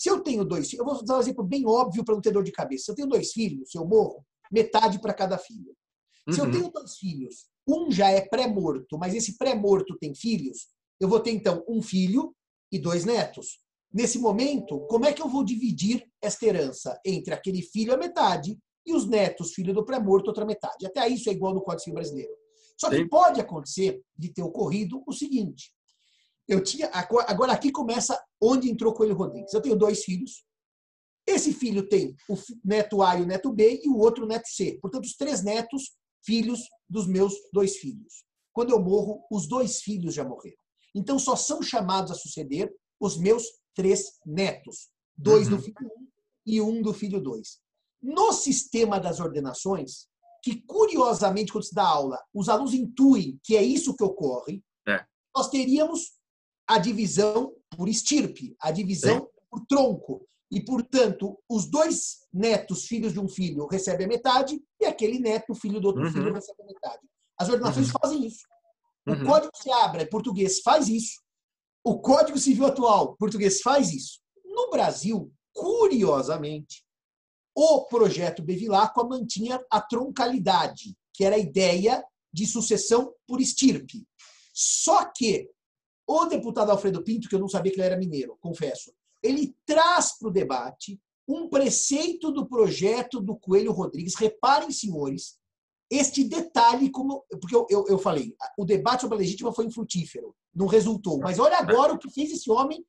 [0.00, 2.32] se eu tenho dois filhos, eu vou dar um exemplo bem óbvio para não ter
[2.32, 2.84] dor de cabeça.
[2.86, 5.76] Se eu tenho dois filhos, se eu morro, metade para cada filho.
[6.32, 6.50] Se eu Uhum.
[6.50, 11.32] tenho dois filhos, um já é pré-morto, mas esse pré-morto tem filhos, eu vou ter
[11.32, 12.34] então um filho
[12.72, 13.58] e dois netos.
[13.92, 18.58] Nesse momento, como é que eu vou dividir esta herança entre aquele filho a metade
[18.86, 20.86] e os netos, filho do pré-morto, outra metade?
[20.86, 22.32] Até isso é igual no Código Civil brasileiro.
[22.78, 23.08] Só que Sim.
[23.08, 25.74] pode acontecer de ter ocorrido o seguinte:
[26.50, 29.52] eu tinha agora aqui começa onde entrou Coelho Rodrigues.
[29.54, 30.44] Eu tenho dois filhos.
[31.26, 32.34] Esse filho tem o
[32.64, 34.78] neto A e o neto B e o outro neto C.
[34.82, 35.94] Portanto, os três netos,
[36.24, 38.24] filhos dos meus dois filhos.
[38.52, 40.56] Quando eu morro, os dois filhos já morreram.
[40.94, 43.44] Então, só são chamados a suceder os meus
[43.76, 44.88] três netos.
[45.16, 45.62] Dois do Uhum.
[45.62, 46.06] filho 1
[46.46, 47.60] e um do filho 2.
[48.02, 50.08] No sistema das ordenações,
[50.42, 55.04] que curiosamente, quando se dá aula, os alunos intuem que é isso que ocorre, É.
[55.36, 56.18] nós teríamos
[56.70, 60.24] a divisão por estirpe, a divisão por tronco.
[60.52, 65.52] E, portanto, os dois netos, filhos de um filho, recebem a metade, e aquele neto,
[65.54, 66.12] filho do outro Uhum.
[66.12, 67.02] filho, recebe a metade.
[67.38, 68.44] As ordenações fazem isso.
[69.06, 69.24] O Uhum.
[69.26, 71.20] Código Seabra, português, faz isso.
[71.84, 74.20] O Código Civil atual, português, faz isso.
[74.44, 76.84] No Brasil, curiosamente,
[77.54, 84.06] o projeto Bevilacqua mantinha a troncalidade, que era a ideia de sucessão por estirpe.
[84.52, 85.48] Só que
[86.10, 88.92] o deputado Alfredo Pinto, que eu não sabia que ele era mineiro, confesso,
[89.22, 94.16] ele traz para o debate um preceito do projeto do Coelho Rodrigues.
[94.16, 95.38] Reparem, senhores,
[95.88, 100.34] este detalhe, como porque eu, eu, eu falei, o debate sobre a legítima foi infrutífero,
[100.52, 101.20] não resultou.
[101.20, 102.84] Mas olha agora o que fez esse homem,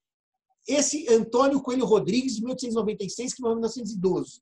[0.67, 4.41] esse Antônio Coelho Rodrigues, de 1896, que morreu em 1912.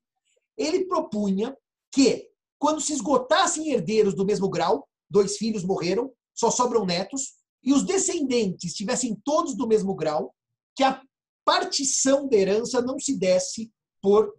[0.56, 1.54] Ele propunha
[1.92, 7.72] que, quando se esgotassem herdeiros do mesmo grau, dois filhos morreram, só sobram netos, e
[7.72, 10.34] os descendentes tivessem todos do mesmo grau,
[10.74, 11.02] que a
[11.44, 14.34] partição da herança não se desse por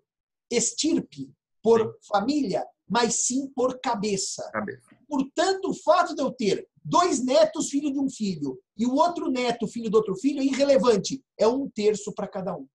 [0.49, 1.91] estirpe, por Sim.
[2.07, 4.49] família, mas sim por cabeça.
[4.51, 4.89] Cabeça.
[5.07, 9.29] Portanto, o fato de eu ter dois netos, filho de um filho, e o outro
[9.29, 11.23] neto, filho do outro filho, é irrelevante.
[11.37, 12.67] É um terço para cada um.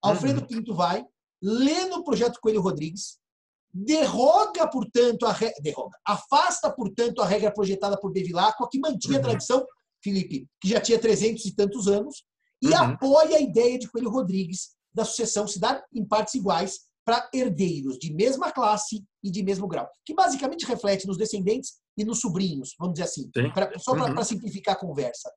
[0.00, 0.46] Alfredo Uhum.
[0.46, 1.04] Pinto vai,
[1.42, 3.18] lê no projeto Coelho Rodrigues,
[3.74, 5.52] derroga, portanto, a re...
[5.60, 9.24] derroga, afasta, portanto, a regra projetada por Bevilacqua, que mantinha a Uhum.
[9.24, 9.66] tradição,
[10.02, 12.24] Felipe, que já tinha 300 e tantos anos,
[12.62, 12.74] e Uhum.
[12.76, 17.98] apoia a ideia de Coelho Rodrigues da sucessão se dar em partes iguais para herdeiros
[17.98, 22.74] de mesma classe e de mesmo grau, que basicamente reflete nos descendentes e nos sobrinhos,
[22.78, 23.50] vamos dizer assim, Sim.
[23.52, 24.24] pra, só para Uhum.
[24.24, 25.30] simplificar a conversa.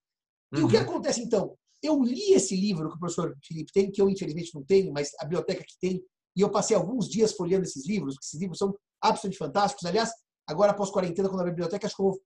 [0.53, 0.65] E uhum.
[0.65, 0.83] o que uhum.
[0.83, 1.55] acontece então?
[1.81, 5.11] Eu li esse livro que o professor Felipe tem, que eu infelizmente não tenho, mas
[5.19, 6.03] a biblioteca que tem,
[6.35, 9.85] e eu passei alguns dias folheando esses livros, porque esses livros são absolutamente fantásticos.
[9.85, 10.11] Aliás,
[10.47, 12.21] agora após quarentena, quando a biblioteca, acho que eu vou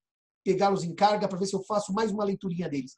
[0.45, 2.97] pegá-los em carga para ver se eu faço mais uma leiturinha deles.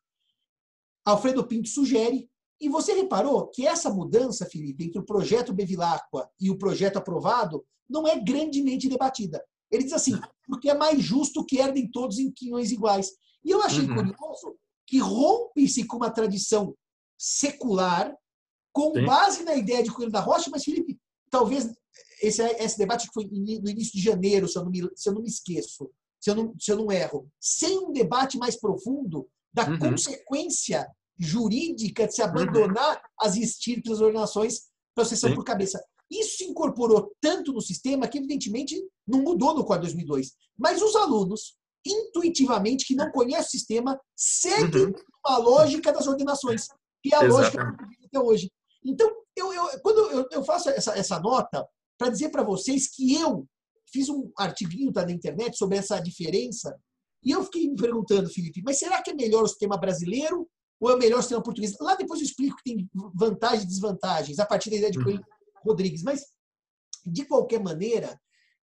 [1.05, 2.29] Alfredo Pinto sugere,
[2.59, 7.65] e você reparou que essa mudança, Felipe, entre o projeto Bevilacqua e o projeto aprovado,
[7.89, 9.43] não é grandemente debatida.
[9.71, 13.11] Ele diz assim, porque é mais justo que herdem todos em quinhões iguais.
[13.45, 13.95] E eu achei uhum.
[13.95, 16.75] curioso que rompe-se com uma tradição
[17.17, 18.13] secular,
[18.73, 19.05] com Sim.
[19.05, 21.69] base na ideia de Coelho da Rocha, mas, Felipe, talvez
[22.21, 25.13] esse, esse debate que foi no início de janeiro, se eu não me, se eu
[25.13, 25.89] não me esqueço,
[26.27, 29.79] se eu não, se eu não erro, sem um debate mais profundo da uhum.
[29.79, 30.85] consequência
[31.17, 33.01] jurídica de se abandonar uhum.
[33.21, 34.63] as estirpes das ordenações
[34.93, 35.81] para sucessão por cabeça.
[36.11, 38.75] Isso se incorporou tanto no sistema que, evidentemente,
[39.07, 40.31] não mudou no quadro 2002.
[40.57, 41.55] Mas os alunos,
[41.85, 44.93] intuitivamente, que não conhecem o sistema, seguem uhum.
[45.25, 46.67] a lógica das ordenações,
[47.01, 47.57] que é a Exatamente.
[47.57, 48.51] lógica que até hoje.
[48.83, 51.65] Então, eu, eu, quando eu, eu faço essa, essa nota
[51.97, 53.47] para dizer para vocês que eu
[53.91, 56.77] fiz um artiguinho tá, na internet sobre essa diferença,
[57.23, 60.47] e eu fiquei me perguntando, Felipe, mas será que é melhor o sistema brasileiro
[60.79, 61.75] ou é melhor o sistema português?
[61.79, 65.19] Lá depois eu explico que tem vantagens e desvantagens, a partir da ideia de uhum.
[65.65, 66.03] Rodrigues.
[66.03, 66.21] Mas,
[67.05, 68.19] de qualquer maneira,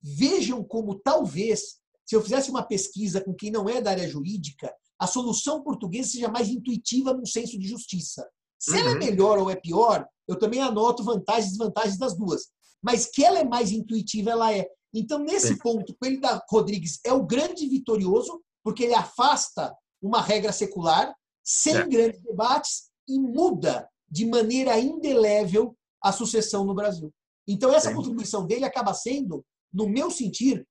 [0.03, 4.73] vejam como talvez, se eu fizesse uma pesquisa com quem não é da área jurídica,
[4.99, 8.29] a solução portuguesa seja mais intuitiva num senso de justiça.
[8.59, 8.77] Se uhum.
[8.77, 8.99] ela é uhum.
[8.99, 12.49] melhor ou é pior, eu também anoto vantagens e desvantagens das duas.
[12.83, 14.67] Mas que ela é mais intuitiva, ela é.
[14.93, 20.53] Então, nesse ponto, o da Rodrigues é o grande vitorioso, porque ele afasta uma regra
[20.53, 21.15] secular,
[21.45, 21.87] sem é.
[21.87, 27.13] grandes debates, e muda de maneira indelével a sucessão no Brasil.
[27.47, 27.95] Então, essa Sim.
[27.95, 30.67] contribuição dele acaba sendo, no meu sentir,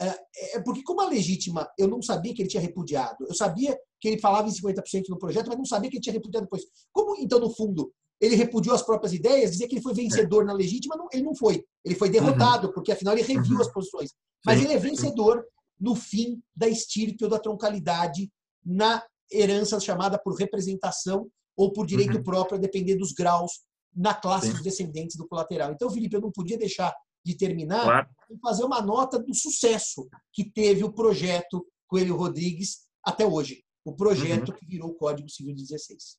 [0.00, 3.24] é, é porque como a legítima, eu não sabia que ele tinha repudiado.
[3.26, 6.12] Eu sabia que ele falava em 50% no projeto, mas não sabia que ele tinha
[6.12, 6.64] repudiado depois.
[6.92, 10.46] Como, então, no fundo, ele repudiou as próprias ideias, dizer que ele foi vencedor é.
[10.46, 11.64] na legítima, não, ele não foi.
[11.84, 12.72] Ele foi derrotado, uhum.
[12.72, 13.60] porque afinal ele reviu uhum.
[13.60, 14.10] as posições.
[14.44, 14.64] Mas Sim.
[14.64, 15.44] ele é vencedor
[15.80, 18.30] no fim da estirpe ou da troncalidade
[18.64, 22.22] na herança chamada por representação ou por direito uhum.
[22.22, 23.52] próprio, a depender dos graus
[23.94, 24.52] na classe Sim.
[24.52, 25.72] dos descendentes do colateral.
[25.72, 26.94] Então, Felipe, eu não podia deixar
[27.24, 28.08] de terminar claro.
[28.30, 33.62] e fazer uma nota do sucesso que teve o projeto Coelho Rodrigues até hoje.
[33.84, 34.54] O projeto uhum.
[34.56, 36.16] que virou o Código Civil de 16.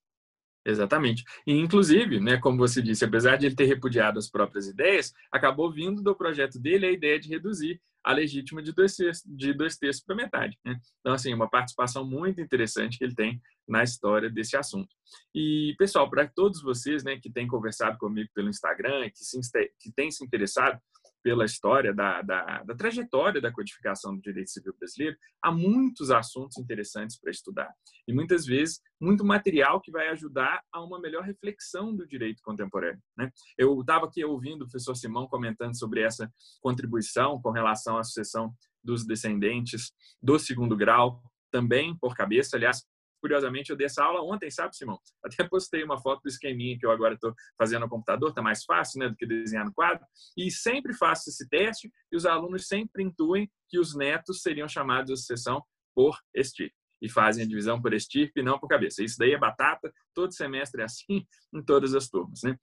[0.65, 1.23] Exatamente.
[1.45, 5.71] E, inclusive, né, como você disse, apesar de ele ter repudiado as próprias ideias, acabou
[5.71, 9.77] vindo do projeto dele a ideia de reduzir a legítima de dois terços, de dois
[9.77, 10.57] terços para metade.
[10.63, 10.79] Né?
[10.99, 14.89] Então, assim, uma participação muito interessante que ele tem na história desse assunto.
[15.33, 19.39] E, pessoal, para todos vocês né, que têm conversado comigo pelo Instagram, que, se,
[19.79, 20.79] que têm se interessado
[21.25, 26.55] pela história da, da, da, trajetória da codificação do direito civil brasileiro, há muitos assuntos
[26.59, 27.73] interessantes para estudar.
[28.07, 33.01] E muitas vezes, muito material que vai ajudar a uma melhor reflexão do direito contemporâneo.
[33.17, 33.31] Né?
[33.57, 38.53] Eu estava aqui ouvindo o professor Simão comentando sobre essa contribuição com relação à sucessão
[38.83, 42.55] dos descendentes do segundo grau, também por cabeça.
[42.55, 42.85] Aliás,
[43.21, 44.99] Curiosamente, eu dei essa aula ontem, sabe, Simão?
[45.23, 48.63] Até postei uma foto do esqueminha que eu agora estou fazendo no computador, está mais
[48.63, 50.05] fácil né, do que desenhar no quadro.
[50.37, 55.11] E sempre faço esse teste e os alunos sempre intuem que os netos seriam chamados
[55.11, 55.63] de sucessão
[55.93, 56.75] por estirpe.
[57.01, 59.03] E fazem a divisão por estirpe e não por cabeça.
[59.03, 62.41] Isso daí é batata, todo semestre é assim, em todas as turmas.
[62.43, 62.57] Né?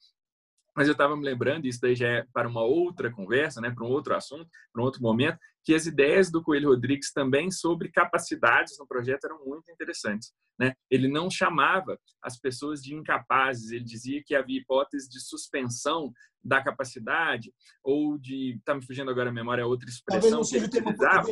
[0.75, 3.85] Mas eu estava me lembrando, isso daí já é para uma outra conversa, né, para
[3.85, 7.91] um outro assunto, para um outro momento, que as ideias do Coelho Rodrigues também sobre
[7.91, 10.33] capacidades no projeto eram muito interessantes.
[10.59, 10.75] Né?
[10.91, 16.13] Ele não chamava as pessoas de incapazes, ele dizia que havia hipótese de suspensão
[16.43, 17.53] da capacidade
[17.85, 20.89] ou de, está me fugindo agora a memória, outra expressão Talvez não seja que ele
[20.89, 21.29] utilizava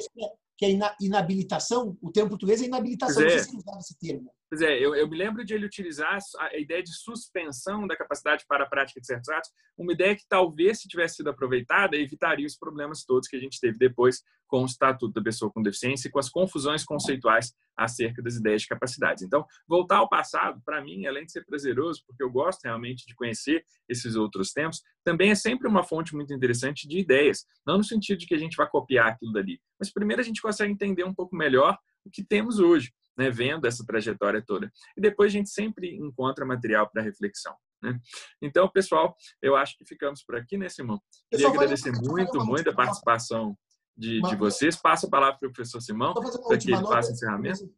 [0.57, 3.25] que é inabilitação, o termo português é inabilitação, é.
[3.25, 4.31] não sei se usava esse termo.
[4.51, 8.45] Pois é, eu, eu, me lembro de ele utilizar a ideia de suspensão da capacidade
[8.49, 9.49] para a prática de certos atos,
[9.79, 13.61] uma ideia que talvez, se tivesse sido aproveitada, evitaria os problemas todos que a gente
[13.61, 18.21] teve depois com o Estatuto da Pessoa com Deficiência e com as confusões conceituais acerca
[18.21, 19.23] das ideias de capacidades.
[19.23, 23.15] Então, voltar ao passado, para mim, além de ser prazeroso, porque eu gosto realmente de
[23.15, 27.47] conhecer esses outros tempos, também é sempre uma fonte muito interessante de ideias.
[27.65, 30.43] Não no sentido de que a gente vai copiar aquilo dali, mas primeiro a gente
[30.43, 34.73] consegue entender um pouco melhor o que temos hoje, né, vendo essa trajetória toda.
[34.97, 37.55] E depois a gente sempre encontra material para reflexão.
[37.83, 38.01] Né?
[38.41, 40.99] Então, pessoal, eu acho que ficamos por aqui, né, Simão?
[41.31, 43.55] Queria agradecer muito, muito a participação
[43.95, 44.75] de, de vocês.
[44.75, 47.71] Passa a palavra para o professor Simão, para que ele faça o encerramento.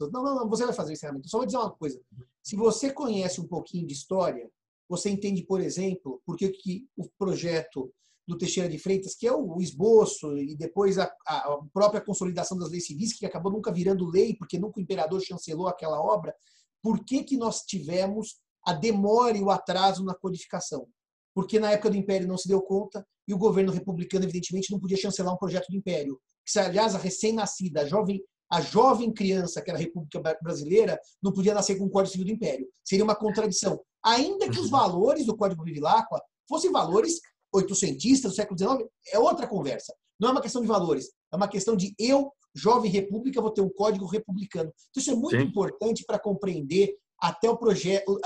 [0.00, 1.28] Não, não, não, você vai fazer o encerramento.
[1.28, 2.00] Só vou dizer uma coisa.
[2.42, 4.50] Se você conhece um pouquinho de história,
[4.88, 7.92] você entende, por exemplo, por que o projeto
[8.28, 12.68] do Teixeira de Freitas, que é o esboço e depois a, a, própria consolidação das
[12.68, 16.34] leis civis, que acabou nunca virando lei, porque nunca o imperador chancelou aquela obra,
[16.82, 20.86] por que, que nós tivemos a demora e o atraso na codificação.
[21.34, 24.78] Porque na época do Império não se deu conta e o governo republicano, evidentemente, não
[24.78, 26.20] podia chancelar um projeto do Império.
[26.44, 31.32] Que, aliás, a recém-nascida, a jovem, a jovem criança, que era a República Brasileira, não
[31.32, 32.68] podia nascer com o Código Civil do Império.
[32.84, 33.80] Seria uma contradição.
[34.04, 37.20] Ainda que os valores do Código Bevilacqua fossem valores
[37.52, 39.94] oitocentistas do século XIX, é outra conversa.
[40.20, 43.60] Não é uma questão de valores, é uma questão de eu, jovem república, vou ter
[43.60, 44.72] um código republicano.
[44.90, 45.46] Então, isso é muito Sim.
[45.46, 48.18] importante para compreender até o projeto,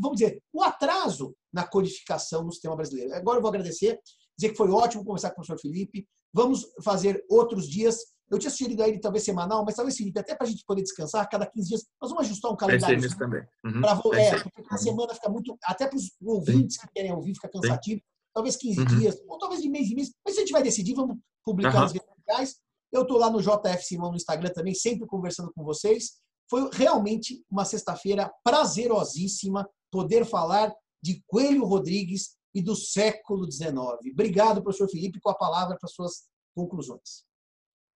[0.00, 3.14] vamos dizer, o atraso na codificação no sistema brasileiro.
[3.14, 3.98] Agora eu vou agradecer,
[4.38, 6.06] dizer que foi ótimo conversar com o professor Felipe.
[6.32, 7.98] Vamos fazer outros dias.
[8.30, 10.80] Eu tinha sugerido a ele talvez semanal, mas talvez, Felipe, até para a gente poder
[10.80, 12.98] descansar, cada 15 dias, nós vamos ajustar um calendário.
[12.98, 13.42] Pensei também.
[13.66, 13.80] Uhum.
[13.82, 16.86] Pra, é, porque a semana fica muito, até para os ouvintes Sim.
[16.86, 18.00] que querem ouvir, fica cansativo.
[18.00, 18.11] Sim.
[18.34, 18.86] Talvez 15 uhum.
[18.86, 20.12] dias, ou talvez de mês em mês.
[20.24, 21.84] Mas se a gente vai decidir, vamos publicar uhum.
[21.84, 22.56] as redes sociais.
[22.92, 26.20] Eu estou lá no JF Simão no Instagram também, sempre conversando com vocês.
[26.48, 33.74] Foi realmente uma sexta-feira prazerosíssima poder falar de Coelho Rodrigues e do século XIX.
[34.12, 36.24] Obrigado, professor Felipe, com a palavra para suas
[36.54, 37.24] conclusões.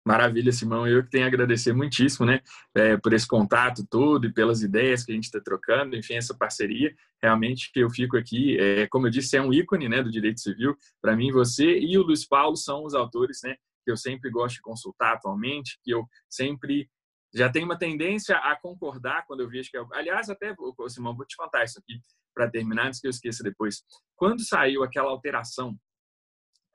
[0.06, 0.86] Maravilha, Simão.
[0.86, 2.40] Eu que tenho a agradecer muitíssimo, né,
[2.76, 6.32] é, por esse contato todo e pelas ideias que a gente está trocando, enfim, essa
[6.32, 6.94] parceria.
[7.20, 10.76] Realmente, eu fico aqui, é, como eu disse, é um ícone, né, do direito civil.
[11.02, 14.54] Para mim, você e o Luiz Paulo são os autores, né, que eu sempre gosto
[14.54, 16.88] de consultar atualmente, que eu sempre
[17.34, 19.76] já tem uma tendência a concordar quando eu vejo que.
[19.76, 19.88] Eu...
[19.92, 20.54] Aliás, até,
[20.88, 22.00] Simão, vou te contar isso aqui
[22.32, 23.82] para terminar, antes que eu esqueça depois.
[24.14, 25.76] Quando saiu aquela alteração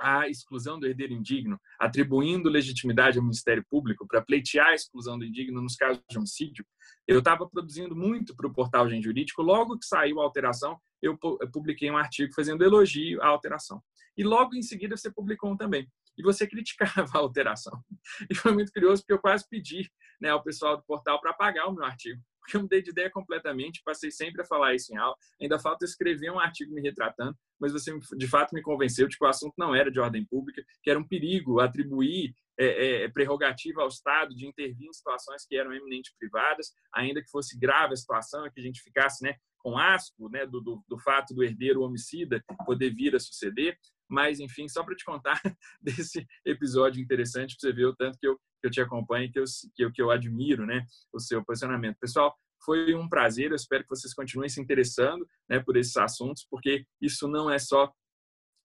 [0.01, 5.25] à exclusão do herdeiro indigno, atribuindo legitimidade ao Ministério Público para pleitear a exclusão do
[5.25, 6.65] indigno nos casos de homicídio,
[7.07, 9.41] eu estava produzindo muito para o portal Gente Jurídico.
[9.41, 11.17] Logo que saiu a alteração, eu
[11.51, 13.81] publiquei um artigo fazendo elogio à alteração.
[14.17, 15.87] E logo em seguida você publicou um também
[16.17, 17.83] e você criticava a alteração.
[18.29, 19.89] E foi muito curioso, porque eu quase pedi
[20.19, 23.09] né, ao pessoal do portal para apagar o meu artigo, porque eu mudei de ideia
[23.09, 25.15] completamente, passei sempre a falar isso em aula.
[25.39, 29.23] Ainda falta escrever um artigo me retratando, mas você de fato me convenceu de que
[29.23, 33.81] o assunto não era de ordem pública, que era um perigo atribuir é, é, prerrogativa
[33.81, 37.97] ao Estado de intervir em situações que eram eminentemente privadas, ainda que fosse grave a
[37.97, 41.81] situação, que a gente ficasse né, com asco né, do, do, do, fato do herdeiro
[41.81, 43.77] homicida poder vir a suceder.
[44.11, 45.41] Mas, enfim, só para te contar
[45.81, 49.31] desse episódio interessante, para você ver o tanto que eu, que eu te acompanho e
[49.31, 51.97] que eu, que, eu, que eu admiro né, o seu posicionamento.
[51.97, 53.51] Pessoal, foi um prazer.
[53.51, 57.57] Eu espero que vocês continuem se interessando né, por esses assuntos, porque isso não é
[57.57, 57.89] só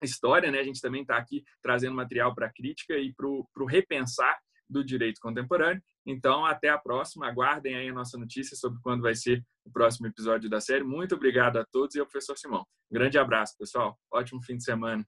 [0.03, 0.59] história, né?
[0.59, 4.36] A gente também está aqui trazendo material para crítica e para o repensar
[4.68, 5.80] do direito contemporâneo.
[6.05, 7.28] Então, até a próxima.
[7.28, 10.84] Aguardem aí a nossa notícia sobre quando vai ser o próximo episódio da série.
[10.84, 12.66] Muito obrigado a todos e ao professor Simão.
[12.90, 13.97] Um grande abraço, pessoal.
[14.12, 15.07] Ótimo fim de semana.